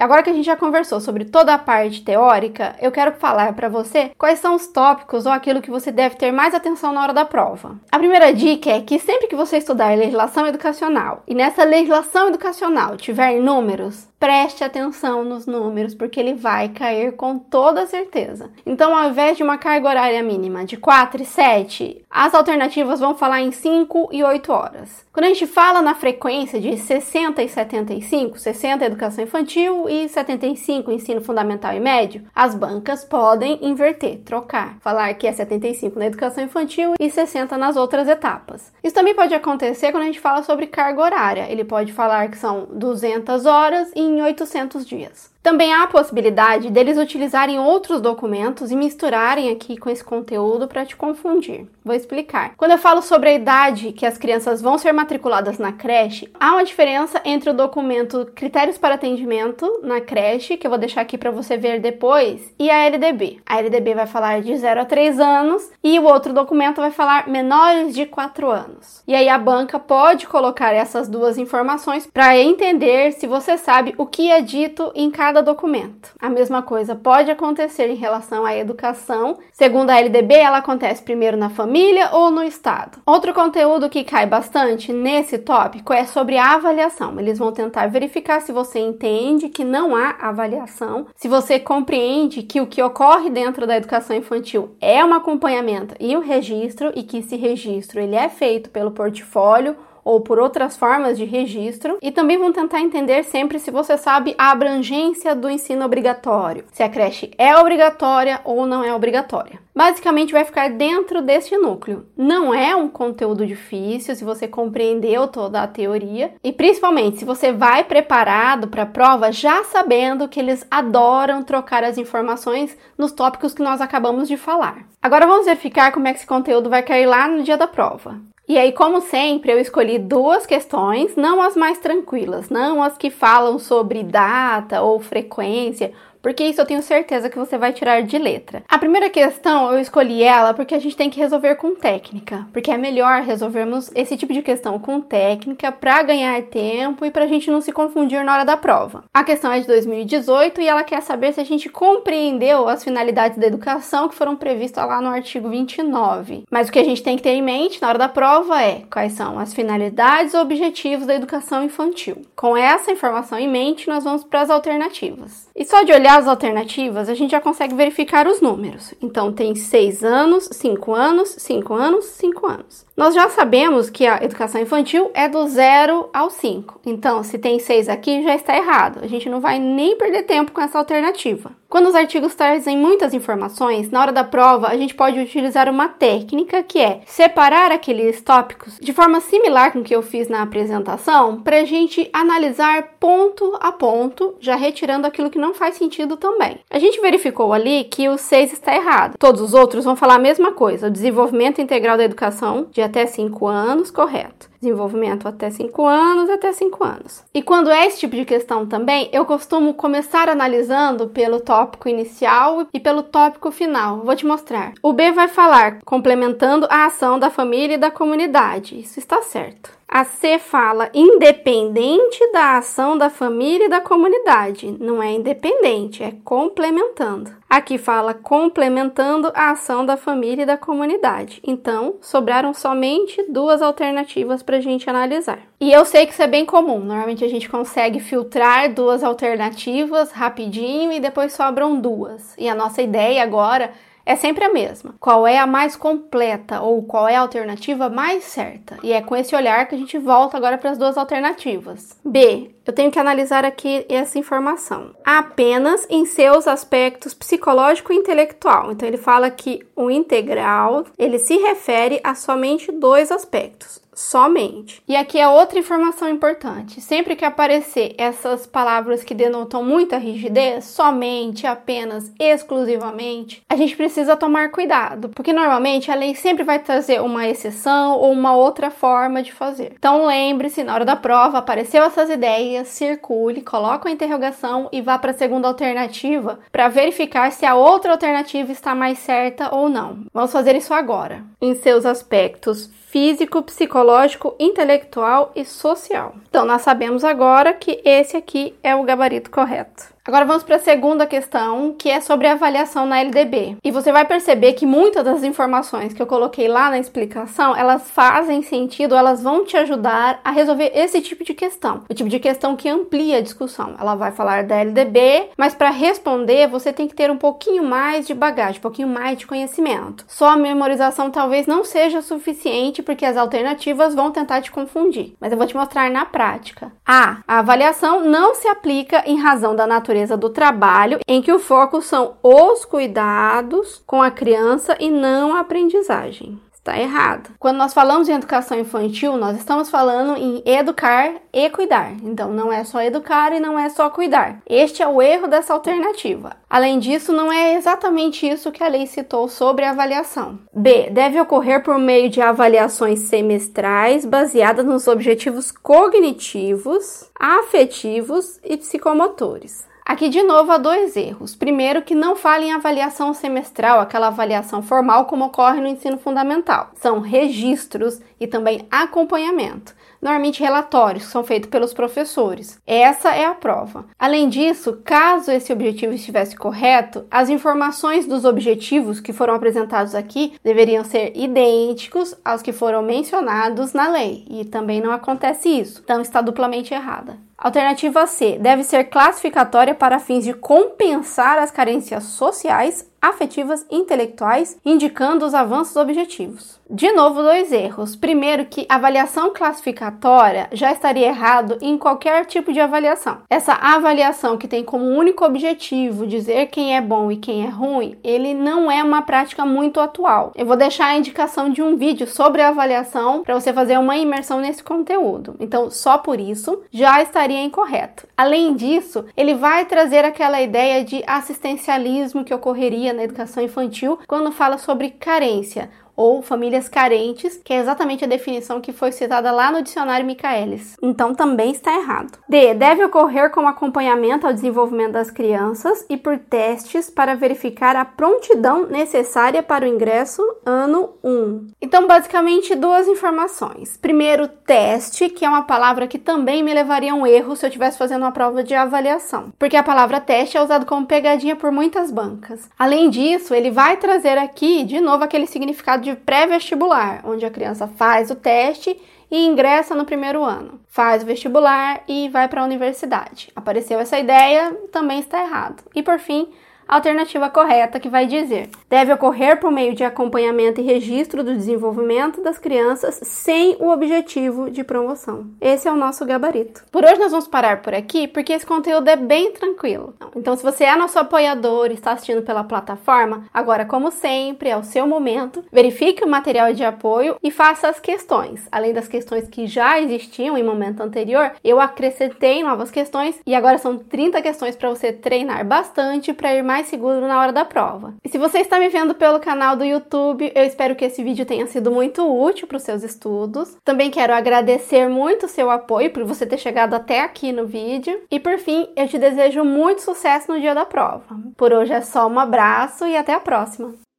Agora 0.00 0.22
que 0.22 0.30
a 0.30 0.32
gente 0.32 0.46
já 0.46 0.56
conversou 0.56 0.98
sobre 0.98 1.26
toda 1.26 1.52
a 1.52 1.58
parte 1.58 2.02
teórica, 2.02 2.74
eu 2.80 2.90
quero 2.90 3.12
falar 3.12 3.52
para 3.52 3.68
você 3.68 4.12
quais 4.16 4.38
são 4.38 4.54
os 4.54 4.66
tópicos 4.66 5.26
ou 5.26 5.32
aquilo 5.32 5.60
que 5.60 5.70
você 5.70 5.92
deve 5.92 6.16
ter 6.16 6.32
mais 6.32 6.54
atenção 6.54 6.90
na 6.90 7.02
hora 7.02 7.12
da 7.12 7.26
prova. 7.26 7.78
A 7.92 7.98
primeira 7.98 8.32
dica 8.32 8.70
é 8.70 8.80
que 8.80 8.98
sempre 8.98 9.26
que 9.26 9.36
você 9.36 9.58
estudar 9.58 9.94
legislação 9.94 10.46
educacional 10.46 11.22
e 11.28 11.34
nessa 11.34 11.64
legislação 11.64 12.28
educacional 12.28 12.96
tiver 12.96 13.38
números, 13.42 14.08
preste 14.18 14.62
atenção 14.62 15.24
nos 15.24 15.46
números, 15.46 15.94
porque 15.94 16.20
ele 16.20 16.34
vai 16.34 16.68
cair 16.68 17.12
com 17.12 17.38
toda 17.38 17.86
certeza. 17.86 18.50
Então, 18.66 18.96
ao 18.96 19.08
invés 19.08 19.36
de 19.36 19.42
uma 19.42 19.56
carga 19.56 19.88
horária 19.88 20.22
mínima 20.22 20.64
de 20.64 20.76
4 20.76 21.22
e 21.22 21.26
7, 21.26 22.04
as 22.10 22.34
alternativas 22.34 23.00
vão 23.00 23.14
falar 23.14 23.40
em 23.40 23.50
5 23.50 24.10
e 24.12 24.22
8 24.22 24.52
horas. 24.52 25.06
Quando 25.12 25.24
a 25.24 25.28
gente 25.28 25.46
fala 25.46 25.80
na 25.80 25.94
frequência 25.94 26.60
de 26.60 26.76
60 26.76 27.42
e 27.42 27.48
75, 27.48 28.38
60 28.38 28.84
educação 28.84 29.24
infantil 29.24 29.88
e 29.90 30.08
75 30.08 30.92
ensino 30.92 31.20
fundamental 31.20 31.74
e 31.74 31.80
médio, 31.80 32.22
as 32.32 32.54
bancas 32.54 33.04
podem 33.04 33.58
inverter, 33.60 34.20
trocar, 34.24 34.76
falar 34.80 35.12
que 35.14 35.26
é 35.26 35.32
75 35.32 35.98
na 35.98 36.06
educação 36.06 36.44
infantil 36.44 36.94
e 36.98 37.10
60 37.10 37.58
nas 37.58 37.76
outras 37.76 38.06
etapas. 38.08 38.72
Isso 38.84 38.94
também 38.94 39.14
pode 39.14 39.34
acontecer 39.34 39.90
quando 39.90 40.04
a 40.04 40.06
gente 40.06 40.20
fala 40.20 40.44
sobre 40.44 40.68
carga 40.68 41.02
horária. 41.02 41.50
Ele 41.50 41.64
pode 41.64 41.92
falar 41.92 42.30
que 42.30 42.38
são 42.38 42.68
200 42.72 43.44
horas 43.44 43.90
em 43.96 44.22
800 44.22 44.86
dias. 44.86 45.30
Também 45.42 45.72
há 45.72 45.84
a 45.84 45.86
possibilidade 45.86 46.70
deles 46.70 46.98
utilizarem 46.98 47.58
outros 47.58 48.00
documentos 48.00 48.70
e 48.70 48.76
misturarem 48.76 49.50
aqui 49.50 49.78
com 49.78 49.88
esse 49.88 50.04
conteúdo 50.04 50.68
para 50.68 50.84
te 50.84 50.94
confundir. 50.94 51.66
Vou 51.82 51.94
explicar. 51.94 52.52
Quando 52.58 52.72
eu 52.72 52.78
falo 52.78 53.00
sobre 53.00 53.30
a 53.30 53.34
idade 53.34 53.92
que 53.92 54.04
as 54.04 54.18
crianças 54.18 54.60
vão 54.60 54.76
ser 54.76 54.92
matriculadas 54.92 55.58
na 55.58 55.72
creche, 55.72 56.30
há 56.38 56.52
uma 56.52 56.64
diferença 56.64 57.22
entre 57.24 57.48
o 57.48 57.54
documento 57.54 58.30
Critérios 58.34 58.76
para 58.76 58.96
Atendimento 58.96 59.80
na 59.82 60.00
creche, 60.00 60.58
que 60.58 60.66
eu 60.66 60.70
vou 60.70 60.78
deixar 60.78 61.00
aqui 61.00 61.16
para 61.16 61.30
você 61.30 61.56
ver 61.56 61.80
depois, 61.80 62.54
e 62.58 62.70
a 62.70 62.84
LDB. 62.84 63.40
A 63.46 63.58
LDB 63.58 63.94
vai 63.94 64.06
falar 64.06 64.42
de 64.42 64.54
0 64.54 64.82
a 64.82 64.84
3 64.84 65.18
anos 65.18 65.70
e 65.82 65.98
o 65.98 66.04
outro 66.04 66.34
documento 66.34 66.82
vai 66.82 66.90
falar 66.90 67.26
menores 67.28 67.94
de 67.94 68.04
4 68.04 68.50
anos. 68.50 69.02
E 69.08 69.14
aí 69.14 69.28
a 69.28 69.38
banca 69.38 69.78
pode 69.78 70.26
colocar 70.26 70.74
essas 70.74 71.08
duas 71.08 71.38
informações 71.38 72.06
para 72.06 72.38
entender 72.38 73.12
se 73.12 73.26
você 73.26 73.56
sabe 73.56 73.94
o 73.96 74.04
que 74.04 74.30
é 74.30 74.42
dito 74.42 74.92
em 74.94 75.10
cada 75.10 75.29
cada 75.30 75.42
documento. 75.42 76.10
A 76.18 76.28
mesma 76.28 76.60
coisa 76.60 76.96
pode 76.96 77.30
acontecer 77.30 77.88
em 77.88 77.94
relação 77.94 78.44
à 78.44 78.56
educação. 78.56 79.38
Segundo 79.52 79.90
a 79.90 80.00
LDB, 80.00 80.34
ela 80.34 80.58
acontece 80.58 81.02
primeiro 81.02 81.36
na 81.36 81.48
família 81.48 82.10
ou 82.12 82.32
no 82.32 82.42
estado. 82.42 82.98
Outro 83.06 83.32
conteúdo 83.32 83.88
que 83.88 84.02
cai 84.02 84.26
bastante 84.26 84.92
nesse 84.92 85.38
tópico 85.38 85.92
é 85.92 86.04
sobre 86.04 86.36
a 86.36 86.54
avaliação. 86.54 87.18
Eles 87.20 87.38
vão 87.38 87.52
tentar 87.52 87.86
verificar 87.86 88.40
se 88.40 88.50
você 88.50 88.80
entende 88.80 89.48
que 89.48 89.62
não 89.62 89.94
há 89.94 90.16
avaliação, 90.20 91.06
se 91.14 91.28
você 91.28 91.60
compreende 91.60 92.42
que 92.42 92.60
o 92.60 92.66
que 92.66 92.82
ocorre 92.82 93.30
dentro 93.30 93.68
da 93.68 93.76
educação 93.76 94.16
infantil 94.16 94.74
é 94.80 95.04
um 95.04 95.14
acompanhamento 95.14 95.94
e 96.00 96.16
um 96.16 96.20
registro 96.20 96.90
e 96.96 97.04
que 97.04 97.18
esse 97.18 97.36
registro 97.36 98.00
ele 98.00 98.16
é 98.16 98.28
feito 98.28 98.68
pelo 98.70 98.90
portfólio 98.90 99.76
ou 100.04 100.20
por 100.20 100.38
outras 100.38 100.76
formas 100.76 101.16
de 101.16 101.24
registro, 101.24 101.98
e 102.00 102.10
também 102.10 102.38
vão 102.38 102.52
tentar 102.52 102.80
entender 102.80 103.24
sempre 103.24 103.58
se 103.58 103.70
você 103.70 103.96
sabe 103.96 104.34
a 104.38 104.50
abrangência 104.50 105.34
do 105.34 105.48
ensino 105.48 105.84
obrigatório, 105.84 106.64
se 106.72 106.82
a 106.82 106.88
creche 106.88 107.30
é 107.38 107.56
obrigatória 107.56 108.40
ou 108.44 108.66
não 108.66 108.82
é 108.82 108.94
obrigatória. 108.94 109.58
Basicamente 109.74 110.32
vai 110.32 110.44
ficar 110.44 110.70
dentro 110.70 111.22
deste 111.22 111.56
núcleo. 111.56 112.06
Não 112.16 112.52
é 112.52 112.74
um 112.74 112.88
conteúdo 112.88 113.46
difícil 113.46 114.14
se 114.14 114.24
você 114.24 114.48
compreendeu 114.48 115.28
toda 115.28 115.62
a 115.62 115.68
teoria 115.68 116.32
e 116.42 116.52
principalmente 116.52 117.18
se 117.18 117.24
você 117.24 117.52
vai 117.52 117.84
preparado 117.84 118.68
para 118.68 118.82
a 118.82 118.86
prova 118.86 119.32
já 119.32 119.64
sabendo 119.64 120.28
que 120.28 120.40
eles 120.40 120.66
adoram 120.70 121.42
trocar 121.42 121.84
as 121.84 121.98
informações 121.98 122.76
nos 122.98 123.12
tópicos 123.12 123.54
que 123.54 123.62
nós 123.62 123.80
acabamos 123.80 124.28
de 124.28 124.36
falar. 124.36 124.86
Agora 125.00 125.26
vamos 125.26 125.46
verificar 125.46 125.92
como 125.92 126.08
é 126.08 126.12
que 126.12 126.18
esse 126.18 126.26
conteúdo 126.26 126.68
vai 126.68 126.82
cair 126.82 127.06
lá 127.06 127.28
no 127.28 127.42
dia 127.42 127.56
da 127.56 127.66
prova. 127.66 128.20
E 128.50 128.58
aí, 128.58 128.72
como 128.72 129.00
sempre, 129.00 129.52
eu 129.52 129.60
escolhi 129.60 129.96
duas 129.96 130.44
questões, 130.44 131.14
não 131.14 131.40
as 131.40 131.54
mais 131.54 131.78
tranquilas, 131.78 132.50
não 132.50 132.82
as 132.82 132.98
que 132.98 133.08
falam 133.08 133.60
sobre 133.60 134.02
data 134.02 134.82
ou 134.82 134.98
frequência 134.98 135.92
porque 136.22 136.44
isso 136.44 136.60
eu 136.60 136.66
tenho 136.66 136.82
certeza 136.82 137.30
que 137.30 137.38
você 137.38 137.56
vai 137.56 137.72
tirar 137.72 138.02
de 138.02 138.18
letra. 138.18 138.62
A 138.68 138.78
primeira 138.78 139.08
questão 139.10 139.72
eu 139.72 139.78
escolhi 139.78 140.22
ela 140.22 140.54
porque 140.54 140.74
a 140.74 140.78
gente 140.78 140.96
tem 140.96 141.10
que 141.10 141.20
resolver 141.20 141.54
com 141.56 141.74
técnica, 141.74 142.46
porque 142.52 142.70
é 142.70 142.76
melhor 142.76 143.22
resolvermos 143.22 143.90
esse 143.94 144.16
tipo 144.16 144.32
de 144.32 144.42
questão 144.42 144.78
com 144.78 145.00
técnica 145.00 145.72
para 145.72 146.02
ganhar 146.02 146.40
tempo 146.42 147.04
e 147.04 147.10
para 147.10 147.24
a 147.24 147.28
gente 147.28 147.50
não 147.50 147.60
se 147.60 147.72
confundir 147.72 148.24
na 148.24 148.34
hora 148.34 148.44
da 148.44 148.56
prova. 148.56 149.04
A 149.12 149.24
questão 149.24 149.52
é 149.52 149.60
de 149.60 149.66
2018 149.66 150.60
e 150.60 150.68
ela 150.68 150.84
quer 150.84 151.02
saber 151.02 151.32
se 151.32 151.40
a 151.40 151.44
gente 151.44 151.68
compreendeu 151.68 152.68
as 152.68 152.84
finalidades 152.84 153.38
da 153.38 153.46
educação 153.46 154.08
que 154.08 154.14
foram 154.14 154.36
previstas 154.36 154.86
lá 154.86 155.00
no 155.00 155.08
artigo 155.08 155.48
29. 155.48 156.44
Mas 156.50 156.68
o 156.68 156.72
que 156.72 156.78
a 156.78 156.84
gente 156.84 157.02
tem 157.02 157.16
que 157.16 157.22
ter 157.22 157.30
em 157.30 157.42
mente 157.42 157.80
na 157.80 157.88
hora 157.88 157.98
da 157.98 158.08
prova 158.08 158.62
é 158.62 158.82
quais 158.90 159.12
são 159.12 159.38
as 159.38 159.54
finalidades 159.54 160.34
e 160.34 160.36
objetivos 160.36 161.06
da 161.06 161.14
educação 161.14 161.62
infantil. 161.64 162.22
Com 162.36 162.56
essa 162.56 162.90
informação 162.90 163.38
em 163.38 163.48
mente, 163.48 163.88
nós 163.88 164.04
vamos 164.04 164.24
para 164.24 164.42
as 164.42 164.50
alternativas. 164.50 165.48
E 165.54 165.64
só 165.64 165.82
de 165.82 165.92
olhar 165.92 166.09
as 166.10 166.26
alternativas, 166.26 167.08
a 167.08 167.14
gente 167.14 167.30
já 167.30 167.40
consegue 167.40 167.74
verificar 167.74 168.26
os 168.26 168.40
números. 168.40 168.92
Então, 169.00 169.32
tem 169.32 169.54
6 169.54 170.02
anos, 170.02 170.48
5 170.52 170.92
anos, 170.92 171.28
5 171.38 171.74
anos, 171.74 172.04
5 172.06 172.46
anos. 172.46 172.86
Nós 173.00 173.14
já 173.14 173.30
sabemos 173.30 173.88
que 173.88 174.06
a 174.06 174.22
educação 174.22 174.60
infantil 174.60 175.10
é 175.14 175.26
do 175.26 175.48
0 175.48 176.10
ao 176.12 176.28
5. 176.28 176.80
Então, 176.84 177.22
se 177.22 177.38
tem 177.38 177.58
6 177.58 177.88
aqui, 177.88 178.22
já 178.22 178.34
está 178.34 178.54
errado. 178.54 179.00
A 179.02 179.06
gente 179.06 179.26
não 179.26 179.40
vai 179.40 179.58
nem 179.58 179.96
perder 179.96 180.24
tempo 180.24 180.52
com 180.52 180.60
essa 180.60 180.76
alternativa. 180.76 181.50
Quando 181.70 181.86
os 181.86 181.94
artigos 181.94 182.34
trazem 182.34 182.76
muitas 182.76 183.14
informações, 183.14 183.92
na 183.92 184.02
hora 184.02 184.10
da 184.10 184.24
prova, 184.24 184.66
a 184.66 184.76
gente 184.76 184.92
pode 184.92 185.20
utilizar 185.20 185.68
uma 185.68 185.88
técnica 185.88 186.64
que 186.64 186.80
é 186.80 187.00
separar 187.06 187.70
aqueles 187.70 188.20
tópicos 188.20 188.76
de 188.80 188.92
forma 188.92 189.20
similar 189.20 189.72
com 189.72 189.78
o 189.78 189.84
que 189.84 189.94
eu 189.94 190.02
fiz 190.02 190.28
na 190.28 190.42
apresentação, 190.42 191.40
para 191.40 191.60
a 191.60 191.64
gente 191.64 192.10
analisar 192.12 192.96
ponto 192.98 193.56
a 193.60 193.70
ponto, 193.70 194.34
já 194.40 194.56
retirando 194.56 195.06
aquilo 195.06 195.30
que 195.30 195.38
não 195.38 195.54
faz 195.54 195.76
sentido 195.76 196.16
também. 196.16 196.58
A 196.68 196.80
gente 196.80 197.00
verificou 197.00 197.52
ali 197.52 197.84
que 197.84 198.08
o 198.08 198.18
6 198.18 198.52
está 198.52 198.74
errado. 198.74 199.16
Todos 199.16 199.40
os 199.40 199.54
outros 199.54 199.84
vão 199.84 199.94
falar 199.94 200.16
a 200.16 200.18
mesma 200.18 200.50
coisa: 200.50 200.88
o 200.88 200.90
desenvolvimento 200.90 201.60
integral 201.60 201.96
da 201.96 202.04
educação 202.04 202.66
de 202.72 202.82
até 202.90 203.06
5 203.06 203.46
anos, 203.46 203.90
correto 203.90 204.50
desenvolvimento 204.60 205.26
até 205.26 205.50
5 205.50 205.86
anos, 205.86 206.28
até 206.28 206.52
5 206.52 206.84
anos. 206.84 207.24
E 207.32 207.42
quando 207.42 207.70
é 207.70 207.86
esse 207.86 208.00
tipo 208.00 208.14
de 208.14 208.24
questão 208.24 208.66
também, 208.66 209.08
eu 209.12 209.24
costumo 209.24 209.74
começar 209.74 210.28
analisando 210.28 211.08
pelo 211.08 211.40
tópico 211.40 211.88
inicial 211.88 212.66
e 212.72 212.78
pelo 212.78 213.02
tópico 213.02 213.50
final. 213.50 214.00
Vou 214.04 214.14
te 214.14 214.26
mostrar. 214.26 214.74
O 214.82 214.92
B 214.92 215.10
vai 215.12 215.28
falar 215.28 215.80
complementando 215.84 216.66
a 216.70 216.86
ação 216.86 217.18
da 217.18 217.30
família 217.30 217.74
e 217.74 217.78
da 217.78 217.90
comunidade. 217.90 218.78
Isso 218.78 218.98
está 218.98 219.22
certo. 219.22 219.79
A 219.92 220.04
C 220.04 220.38
fala 220.38 220.88
independente 220.94 222.30
da 222.32 222.58
ação 222.58 222.96
da 222.96 223.10
família 223.10 223.66
e 223.66 223.68
da 223.68 223.80
comunidade. 223.80 224.70
Não 224.78 225.02
é 225.02 225.10
independente, 225.10 226.04
é 226.04 226.12
complementando. 226.24 227.32
Aqui 227.50 227.76
fala 227.76 228.14
complementando 228.14 229.32
a 229.34 229.50
ação 229.50 229.84
da 229.84 229.96
família 229.96 230.44
e 230.44 230.46
da 230.46 230.56
comunidade. 230.56 231.42
Então, 231.44 231.96
sobraram 232.00 232.54
somente 232.54 233.20
duas 233.28 233.60
alternativas 233.60 234.44
para 234.44 234.58
a 234.58 234.60
gente 234.60 234.88
analisar. 234.88 235.40
E 235.60 235.72
eu 235.72 235.84
sei 235.84 236.06
que 236.06 236.12
isso 236.12 236.22
é 236.22 236.28
bem 236.28 236.46
comum. 236.46 236.78
Normalmente 236.78 237.24
a 237.24 237.28
gente 237.28 237.48
consegue 237.48 237.98
filtrar 237.98 238.72
duas 238.72 239.02
alternativas 239.02 240.12
rapidinho 240.12 240.92
e 240.92 241.00
depois 241.00 241.32
sobram 241.32 241.80
duas. 241.80 242.36
E 242.38 242.48
a 242.48 242.54
nossa 242.54 242.80
ideia 242.80 243.24
agora 243.24 243.72
sempre 244.16 244.44
a 244.44 244.52
mesma. 244.52 244.94
Qual 244.98 245.26
é 245.26 245.38
a 245.38 245.46
mais 245.46 245.76
completa 245.76 246.60
ou 246.60 246.82
qual 246.82 247.08
é 247.08 247.16
a 247.16 247.20
alternativa 247.20 247.88
mais 247.88 248.24
certa? 248.24 248.78
E 248.82 248.92
é 248.92 249.00
com 249.00 249.16
esse 249.16 249.34
olhar 249.34 249.66
que 249.68 249.74
a 249.74 249.78
gente 249.78 249.98
volta 249.98 250.36
agora 250.36 250.58
para 250.58 250.70
as 250.70 250.78
duas 250.78 250.96
alternativas. 250.96 251.98
B. 252.04 252.50
eu 252.66 252.72
tenho 252.72 252.90
que 252.90 252.98
analisar 252.98 253.44
aqui 253.44 253.84
essa 253.88 254.18
informação. 254.18 254.94
Apenas 255.04 255.86
em 255.90 256.04
seus 256.04 256.46
aspectos 256.46 257.14
psicológico 257.14 257.92
e 257.92 257.96
intelectual. 257.96 258.72
Então 258.72 258.86
ele 258.86 258.96
fala 258.96 259.30
que 259.30 259.60
o 259.74 259.90
integral, 259.90 260.84
ele 260.98 261.18
se 261.18 261.36
refere 261.36 262.00
a 262.02 262.14
somente 262.14 262.70
dois 262.70 263.10
aspectos 263.10 263.80
somente. 263.94 264.82
E 264.86 264.96
aqui 264.96 265.18
é 265.18 265.28
outra 265.28 265.58
informação 265.58 266.08
importante. 266.08 266.80
Sempre 266.80 267.16
que 267.16 267.24
aparecer 267.24 267.94
essas 267.98 268.46
palavras 268.46 269.02
que 269.02 269.14
denotam 269.14 269.62
muita 269.62 269.98
rigidez, 269.98 270.64
somente, 270.64 271.46
apenas, 271.46 272.12
exclusivamente, 272.18 273.42
a 273.48 273.56
gente 273.56 273.76
precisa 273.76 274.16
tomar 274.16 274.50
cuidado, 274.50 275.08
porque 275.10 275.32
normalmente 275.32 275.90
a 275.90 275.94
lei 275.94 276.14
sempre 276.14 276.44
vai 276.44 276.58
trazer 276.58 277.00
uma 277.00 277.26
exceção 277.26 277.98
ou 277.98 278.12
uma 278.12 278.34
outra 278.34 278.70
forma 278.70 279.22
de 279.22 279.32
fazer. 279.32 279.74
Então 279.78 280.06
lembre-se, 280.06 280.64
na 280.64 280.74
hora 280.74 280.84
da 280.84 280.96
prova, 280.96 281.38
apareceu 281.38 281.82
essas 281.82 282.10
ideias, 282.10 282.68
circule, 282.68 283.42
coloque 283.42 283.88
a 283.88 283.90
interrogação 283.90 284.68
e 284.72 284.80
vá 284.80 284.98
para 284.98 285.10
a 285.10 285.14
segunda 285.14 285.48
alternativa 285.48 286.40
para 286.50 286.68
verificar 286.68 287.30
se 287.32 287.44
a 287.44 287.54
outra 287.54 287.92
alternativa 287.92 288.52
está 288.52 288.74
mais 288.74 288.98
certa 288.98 289.54
ou 289.54 289.68
não. 289.68 290.04
Vamos 290.12 290.32
fazer 290.32 290.54
isso 290.54 290.72
agora. 290.72 291.24
Em 291.40 291.54
seus 291.54 291.84
aspectos 291.84 292.70
físico, 292.90 293.40
psicológico, 293.42 294.34
intelectual 294.38 295.30
e 295.36 295.44
social. 295.44 296.14
Então, 296.28 296.44
nós 296.44 296.62
sabemos 296.62 297.04
agora 297.04 297.52
que 297.52 297.80
esse 297.84 298.16
aqui 298.16 298.54
é 298.64 298.74
o 298.74 298.82
gabarito 298.82 299.30
correto. 299.30 299.84
Agora 300.02 300.24
vamos 300.24 300.42
para 300.42 300.56
a 300.56 300.60
segunda 300.60 301.06
questão, 301.06 301.74
que 301.78 301.90
é 301.90 302.00
sobre 302.00 302.26
avaliação 302.26 302.86
na 302.86 303.00
LDB. 303.00 303.58
E 303.62 303.70
você 303.70 303.92
vai 303.92 304.06
perceber 304.06 304.54
que 304.54 304.64
muitas 304.64 305.04
das 305.04 305.22
informações 305.22 305.92
que 305.92 306.00
eu 306.00 306.06
coloquei 306.06 306.48
lá 306.48 306.70
na 306.70 306.78
explicação, 306.78 307.54
elas 307.54 307.90
fazem 307.90 308.42
sentido, 308.42 308.94
elas 308.94 309.22
vão 309.22 309.44
te 309.44 309.58
ajudar 309.58 310.18
a 310.24 310.30
resolver 310.30 310.72
esse 310.74 311.02
tipo 311.02 311.22
de 311.22 311.34
questão. 311.34 311.82
O 311.88 311.92
tipo 311.92 312.08
de 312.08 312.18
questão 312.18 312.56
que 312.56 312.66
amplia 312.66 313.18
a 313.18 313.20
discussão. 313.20 313.74
Ela 313.78 313.94
vai 313.94 314.10
falar 314.10 314.44
da 314.44 314.56
LDB, 314.56 315.32
mas 315.36 315.54
para 315.54 315.68
responder 315.68 316.48
você 316.48 316.72
tem 316.72 316.88
que 316.88 316.94
ter 316.94 317.10
um 317.10 317.18
pouquinho 317.18 317.62
mais 317.62 318.06
de 318.06 318.14
bagagem, 318.14 318.58
um 318.58 318.62
pouquinho 318.62 318.88
mais 318.88 319.18
de 319.18 319.26
conhecimento. 319.26 320.06
Só 320.08 320.30
a 320.30 320.36
memorização 320.36 321.10
talvez 321.10 321.46
não 321.46 321.62
seja 321.62 322.00
suficiente 322.00 322.82
porque 322.82 323.04
as 323.04 323.18
alternativas 323.18 323.94
vão 323.94 324.10
tentar 324.10 324.40
te 324.40 324.50
confundir. 324.50 325.12
Mas 325.20 325.30
eu 325.30 325.36
vou 325.36 325.46
te 325.46 325.56
mostrar 325.56 325.90
na 325.90 326.06
prática. 326.06 326.72
A. 326.86 327.18
A 327.28 327.40
avaliação 327.40 328.00
não 328.00 328.34
se 328.34 328.48
aplica 328.48 329.04
em 329.06 329.20
razão 329.20 329.54
da 329.54 329.66
natureza 329.66 329.89
natureza 329.90 330.16
do 330.16 330.30
trabalho, 330.30 331.00
em 331.06 331.20
que 331.20 331.32
o 331.32 331.40
foco 331.40 331.82
são 331.82 332.14
os 332.22 332.64
cuidados 332.64 333.82
com 333.84 334.00
a 334.00 334.10
criança 334.10 334.76
e 334.78 334.88
não 334.88 335.34
a 335.34 335.40
aprendizagem. 335.40 336.38
Está 336.60 336.78
errado. 336.78 337.30
Quando 337.38 337.56
nós 337.56 337.72
falamos 337.72 338.06
em 338.06 338.12
educação 338.12 338.58
infantil, 338.58 339.16
nós 339.16 339.36
estamos 339.38 339.70
falando 339.70 340.14
em 340.18 340.42
educar 340.44 341.14
e 341.32 341.48
cuidar. 341.48 341.94
Então, 342.02 342.30
não 342.30 342.52
é 342.52 342.62
só 342.64 342.82
educar 342.82 343.32
e 343.32 343.40
não 343.40 343.58
é 343.58 343.70
só 343.70 343.88
cuidar. 343.88 344.42
Este 344.46 344.82
é 344.82 344.86
o 344.86 345.00
erro 345.00 345.26
dessa 345.26 345.54
alternativa. 345.54 346.36
Além 346.50 346.78
disso, 346.78 347.14
não 347.14 347.32
é 347.32 347.54
exatamente 347.54 348.28
isso 348.28 348.52
que 348.52 348.62
a 348.62 348.68
lei 348.68 348.86
citou 348.86 349.26
sobre 349.26 349.64
avaliação. 349.64 350.38
B. 350.54 350.90
Deve 350.90 351.18
ocorrer 351.18 351.62
por 351.62 351.78
meio 351.78 352.10
de 352.10 352.20
avaliações 352.20 353.00
semestrais 353.00 354.04
baseadas 354.04 354.66
nos 354.66 354.86
objetivos 354.86 355.50
cognitivos, 355.50 357.10
afetivos 357.18 358.38
e 358.44 358.58
psicomotores. 358.58 359.69
Aqui 359.84 360.08
de 360.08 360.22
novo 360.22 360.52
há 360.52 360.58
dois 360.58 360.96
erros. 360.96 361.34
Primeiro, 361.34 361.82
que 361.82 361.94
não 361.94 362.16
fale 362.16 362.46
em 362.46 362.52
avaliação 362.52 363.12
semestral, 363.12 363.80
aquela 363.80 364.08
avaliação 364.08 364.62
formal 364.62 365.06
como 365.06 365.24
ocorre 365.24 365.60
no 365.60 365.68
ensino 365.68 365.98
fundamental. 365.98 366.70
São 366.74 367.00
registros 367.00 368.00
e 368.18 368.26
também 368.26 368.66
acompanhamento 368.70 369.74
normalmente 370.00 370.40
relatórios 370.40 371.04
são 371.04 371.22
feitos 371.22 371.50
pelos 371.50 371.74
professores. 371.74 372.58
Essa 372.66 373.14
é 373.14 373.24
a 373.24 373.34
prova. 373.34 373.84
Além 373.98 374.28
disso, 374.28 374.80
caso 374.84 375.30
esse 375.30 375.52
objetivo 375.52 375.92
estivesse 375.92 376.36
correto, 376.36 377.04
as 377.10 377.28
informações 377.28 378.06
dos 378.06 378.24
objetivos 378.24 379.00
que 379.00 379.12
foram 379.12 379.34
apresentados 379.34 379.94
aqui 379.94 380.34
deveriam 380.42 380.84
ser 380.84 381.12
idênticos 381.14 382.14
aos 382.24 382.42
que 382.42 382.52
foram 382.52 382.82
mencionados 382.82 383.72
na 383.72 383.88
lei, 383.88 384.24
e 384.30 384.44
também 384.44 384.80
não 384.80 384.92
acontece 384.92 385.48
isso, 385.48 385.80
então 385.84 386.00
está 386.00 386.20
duplamente 386.20 386.72
errada. 386.72 387.18
Alternativa 387.40 388.06
C 388.06 388.38
deve 388.38 388.62
ser 388.62 388.84
classificatória 388.84 389.74
para 389.74 389.98
fins 389.98 390.24
de 390.24 390.34
compensar 390.34 391.38
as 391.38 391.50
carências 391.50 392.04
sociais 392.04 392.86
afetivas 393.00 393.64
intelectuais, 393.70 394.58
indicando 394.64 395.24
os 395.24 395.34
avanços 395.34 395.76
objetivos. 395.76 396.60
De 396.68 396.92
novo, 396.92 397.22
dois 397.22 397.50
erros. 397.50 397.96
Primeiro, 397.96 398.44
que 398.44 398.66
avaliação 398.68 399.32
classificatória 399.32 400.48
já 400.52 400.70
estaria 400.70 401.08
errado 401.08 401.58
em 401.60 401.76
qualquer 401.76 402.26
tipo 402.26 402.52
de 402.52 402.60
avaliação. 402.60 403.18
Essa 403.28 403.54
avaliação 403.54 404.36
que 404.36 404.46
tem 404.46 404.62
como 404.62 404.84
único 404.84 405.24
objetivo 405.24 406.06
dizer 406.06 406.46
quem 406.46 406.76
é 406.76 406.80
bom 406.80 407.10
e 407.10 407.16
quem 407.16 407.44
é 407.44 407.48
ruim, 407.48 407.96
ele 408.04 408.34
não 408.34 408.70
é 408.70 408.84
uma 408.84 409.02
prática 409.02 409.44
muito 409.44 409.80
atual. 409.80 410.30
Eu 410.36 410.46
vou 410.46 410.56
deixar 410.56 410.86
a 410.86 410.96
indicação 410.96 411.50
de 411.50 411.60
um 411.60 411.76
vídeo 411.76 412.06
sobre 412.06 412.42
avaliação 412.42 413.24
para 413.24 413.34
você 413.34 413.52
fazer 413.52 413.78
uma 413.78 413.96
imersão 413.96 414.38
nesse 414.38 414.62
conteúdo. 414.62 415.34
Então, 415.40 415.70
só 415.70 415.98
por 415.98 416.20
isso 416.20 416.62
já 416.70 417.02
estaria 417.02 417.29
incorreto. 417.38 418.06
Além 418.16 418.54
disso, 418.54 419.04
ele 419.16 419.34
vai 419.34 419.64
trazer 419.64 420.04
aquela 420.04 420.40
ideia 420.40 420.84
de 420.84 421.02
assistencialismo 421.06 422.24
que 422.24 422.34
ocorreria 422.34 422.92
na 422.92 423.04
educação 423.04 423.42
infantil 423.42 423.98
quando 424.06 424.32
fala 424.32 424.58
sobre 424.58 424.90
carência 424.90 425.70
ou 426.00 426.22
famílias 426.22 426.66
carentes, 426.66 427.38
que 427.44 427.52
é 427.52 427.58
exatamente 427.58 428.02
a 428.02 428.08
definição 428.08 428.58
que 428.58 428.72
foi 428.72 428.90
citada 428.90 429.30
lá 429.30 429.52
no 429.52 429.60
dicionário 429.60 430.06
Michaelis. 430.06 430.74
Então 430.82 431.14
também 431.14 431.50
está 431.50 431.76
errado. 431.76 432.18
D. 432.26 432.54
Deve 432.54 432.82
ocorrer 432.86 433.30
com 433.30 433.46
acompanhamento 433.46 434.26
ao 434.26 434.32
desenvolvimento 434.32 434.92
das 434.92 435.10
crianças 435.10 435.84
e 435.90 435.98
por 435.98 436.16
testes 436.18 436.88
para 436.88 437.14
verificar 437.14 437.76
a 437.76 437.84
prontidão 437.84 438.66
necessária 438.66 439.42
para 439.42 439.66
o 439.66 439.68
ingresso 439.68 440.22
ano 440.46 440.94
1. 441.04 441.48
Então, 441.60 441.86
basicamente, 441.86 442.54
duas 442.54 442.88
informações. 442.88 443.76
Primeiro, 443.76 444.26
teste, 444.26 445.10
que 445.10 445.26
é 445.26 445.28
uma 445.28 445.42
palavra 445.42 445.86
que 445.86 445.98
também 445.98 446.42
me 446.42 446.54
levaria 446.54 446.92
a 446.92 446.94
um 446.94 447.06
erro 447.06 447.36
se 447.36 447.44
eu 447.44 447.48
estivesse 447.48 447.76
fazendo 447.76 448.02
uma 448.02 448.12
prova 448.12 448.42
de 448.42 448.54
avaliação, 448.54 449.32
porque 449.38 449.56
a 449.56 449.62
palavra 449.62 450.00
teste 450.00 450.38
é 450.38 450.42
usada 450.42 450.64
como 450.64 450.86
pegadinha 450.86 451.36
por 451.36 451.52
muitas 451.52 451.90
bancas. 451.90 452.48
Além 452.58 452.88
disso, 452.88 453.34
ele 453.34 453.50
vai 453.50 453.76
trazer 453.76 454.16
aqui 454.16 454.64
de 454.64 454.80
novo 454.80 455.04
aquele 455.04 455.26
significado 455.26 455.82
de 455.82 455.89
de 455.90 455.96
pré-vestibular, 456.00 457.02
onde 457.04 457.24
a 457.24 457.30
criança 457.30 457.66
faz 457.66 458.10
o 458.10 458.14
teste 458.14 458.80
e 459.10 459.26
ingressa 459.26 459.74
no 459.74 459.84
primeiro 459.84 460.22
ano. 460.22 460.60
Faz 460.68 461.02
o 461.02 461.06
vestibular 461.06 461.82
e 461.88 462.08
vai 462.08 462.28
para 462.28 462.42
a 462.42 462.44
universidade. 462.44 463.30
Apareceu 463.34 463.78
essa 463.80 463.98
ideia, 463.98 464.52
também 464.70 465.00
está 465.00 465.22
errado. 465.22 465.62
E 465.74 465.82
por 465.82 465.98
fim, 465.98 466.28
alternativa 466.70 467.28
correta 467.28 467.80
que 467.80 467.88
vai 467.88 468.06
dizer: 468.06 468.48
deve 468.68 468.92
ocorrer 468.92 469.38
por 469.40 469.50
meio 469.50 469.74
de 469.74 469.84
acompanhamento 469.84 470.60
e 470.60 470.64
registro 470.64 471.24
do 471.24 471.34
desenvolvimento 471.34 472.22
das 472.22 472.38
crianças 472.38 473.00
sem 473.02 473.56
o 473.58 473.70
objetivo 473.70 474.50
de 474.50 474.62
promoção. 474.62 475.26
Esse 475.40 475.68
é 475.68 475.72
o 475.72 475.76
nosso 475.76 476.04
gabarito. 476.06 476.64
Por 476.70 476.84
hoje 476.84 476.98
nós 476.98 477.10
vamos 477.10 477.26
parar 477.26 477.60
por 477.62 477.74
aqui 477.74 478.06
porque 478.06 478.32
esse 478.32 478.46
conteúdo 478.46 478.88
é 478.88 478.96
bem 478.96 479.32
tranquilo. 479.32 479.94
Então, 480.14 480.36
se 480.36 480.42
você 480.42 480.64
é 480.64 480.76
nosso 480.76 480.98
apoiador 480.98 481.70
e 481.70 481.74
está 481.74 481.92
assistindo 481.92 482.22
pela 482.22 482.44
plataforma, 482.44 483.24
agora, 483.32 483.64
como 483.64 483.90
sempre, 483.90 484.48
é 484.48 484.56
o 484.56 484.62
seu 484.62 484.86
momento. 484.86 485.44
Verifique 485.52 486.04
o 486.04 486.08
material 486.08 486.52
de 486.52 486.64
apoio 486.64 487.16
e 487.22 487.30
faça 487.30 487.68
as 487.68 487.80
questões. 487.80 488.46
Além 488.50 488.72
das 488.72 488.88
questões 488.88 489.28
que 489.28 489.46
já 489.46 489.80
existiam 489.80 490.36
em 490.36 490.42
momento 490.42 490.82
anterior, 490.82 491.32
eu 491.42 491.60
acrescentei 491.60 492.42
novas 492.42 492.70
questões 492.70 493.18
e 493.26 493.34
agora 493.34 493.58
são 493.58 493.78
30 493.78 494.20
questões 494.22 494.56
para 494.56 494.68
você 494.68 494.92
treinar 494.92 495.44
bastante 495.44 496.12
para 496.12 496.34
ir 496.34 496.42
mais 496.42 496.59
mais 496.60 496.68
seguro 496.68 497.06
na 497.06 497.18
hora 497.18 497.32
da 497.32 497.44
prova. 497.44 497.94
E 498.04 498.08
se 498.08 498.18
você 498.18 498.38
está 498.38 498.58
me 498.58 498.68
vendo 498.68 498.94
pelo 498.94 499.18
canal 499.18 499.56
do 499.56 499.64
YouTube, 499.64 500.30
eu 500.34 500.44
espero 500.44 500.76
que 500.76 500.84
esse 500.84 501.02
vídeo 501.02 501.24
tenha 501.24 501.46
sido 501.46 501.70
muito 501.70 502.02
útil 502.02 502.46
para 502.46 502.58
os 502.58 502.62
seus 502.62 502.82
estudos. 502.82 503.56
Também 503.64 503.90
quero 503.90 504.12
agradecer 504.12 504.88
muito 504.88 505.24
o 505.24 505.28
seu 505.28 505.50
apoio 505.50 505.90
por 505.90 506.04
você 506.04 506.26
ter 506.26 506.38
chegado 506.38 506.74
até 506.74 507.00
aqui 507.00 507.32
no 507.32 507.46
vídeo. 507.46 508.02
E 508.10 508.20
por 508.20 508.38
fim, 508.38 508.68
eu 508.76 508.86
te 508.86 508.98
desejo 508.98 509.42
muito 509.42 509.80
sucesso 509.80 510.30
no 510.30 510.40
dia 510.40 510.54
da 510.54 510.66
prova. 510.66 511.16
Por 511.36 511.52
hoje 511.52 511.72
é 511.72 511.80
só 511.80 512.06
um 512.06 512.18
abraço 512.18 512.86
e 512.86 512.96
até 512.96 513.14
a 513.14 513.20
próxima! 513.20 513.89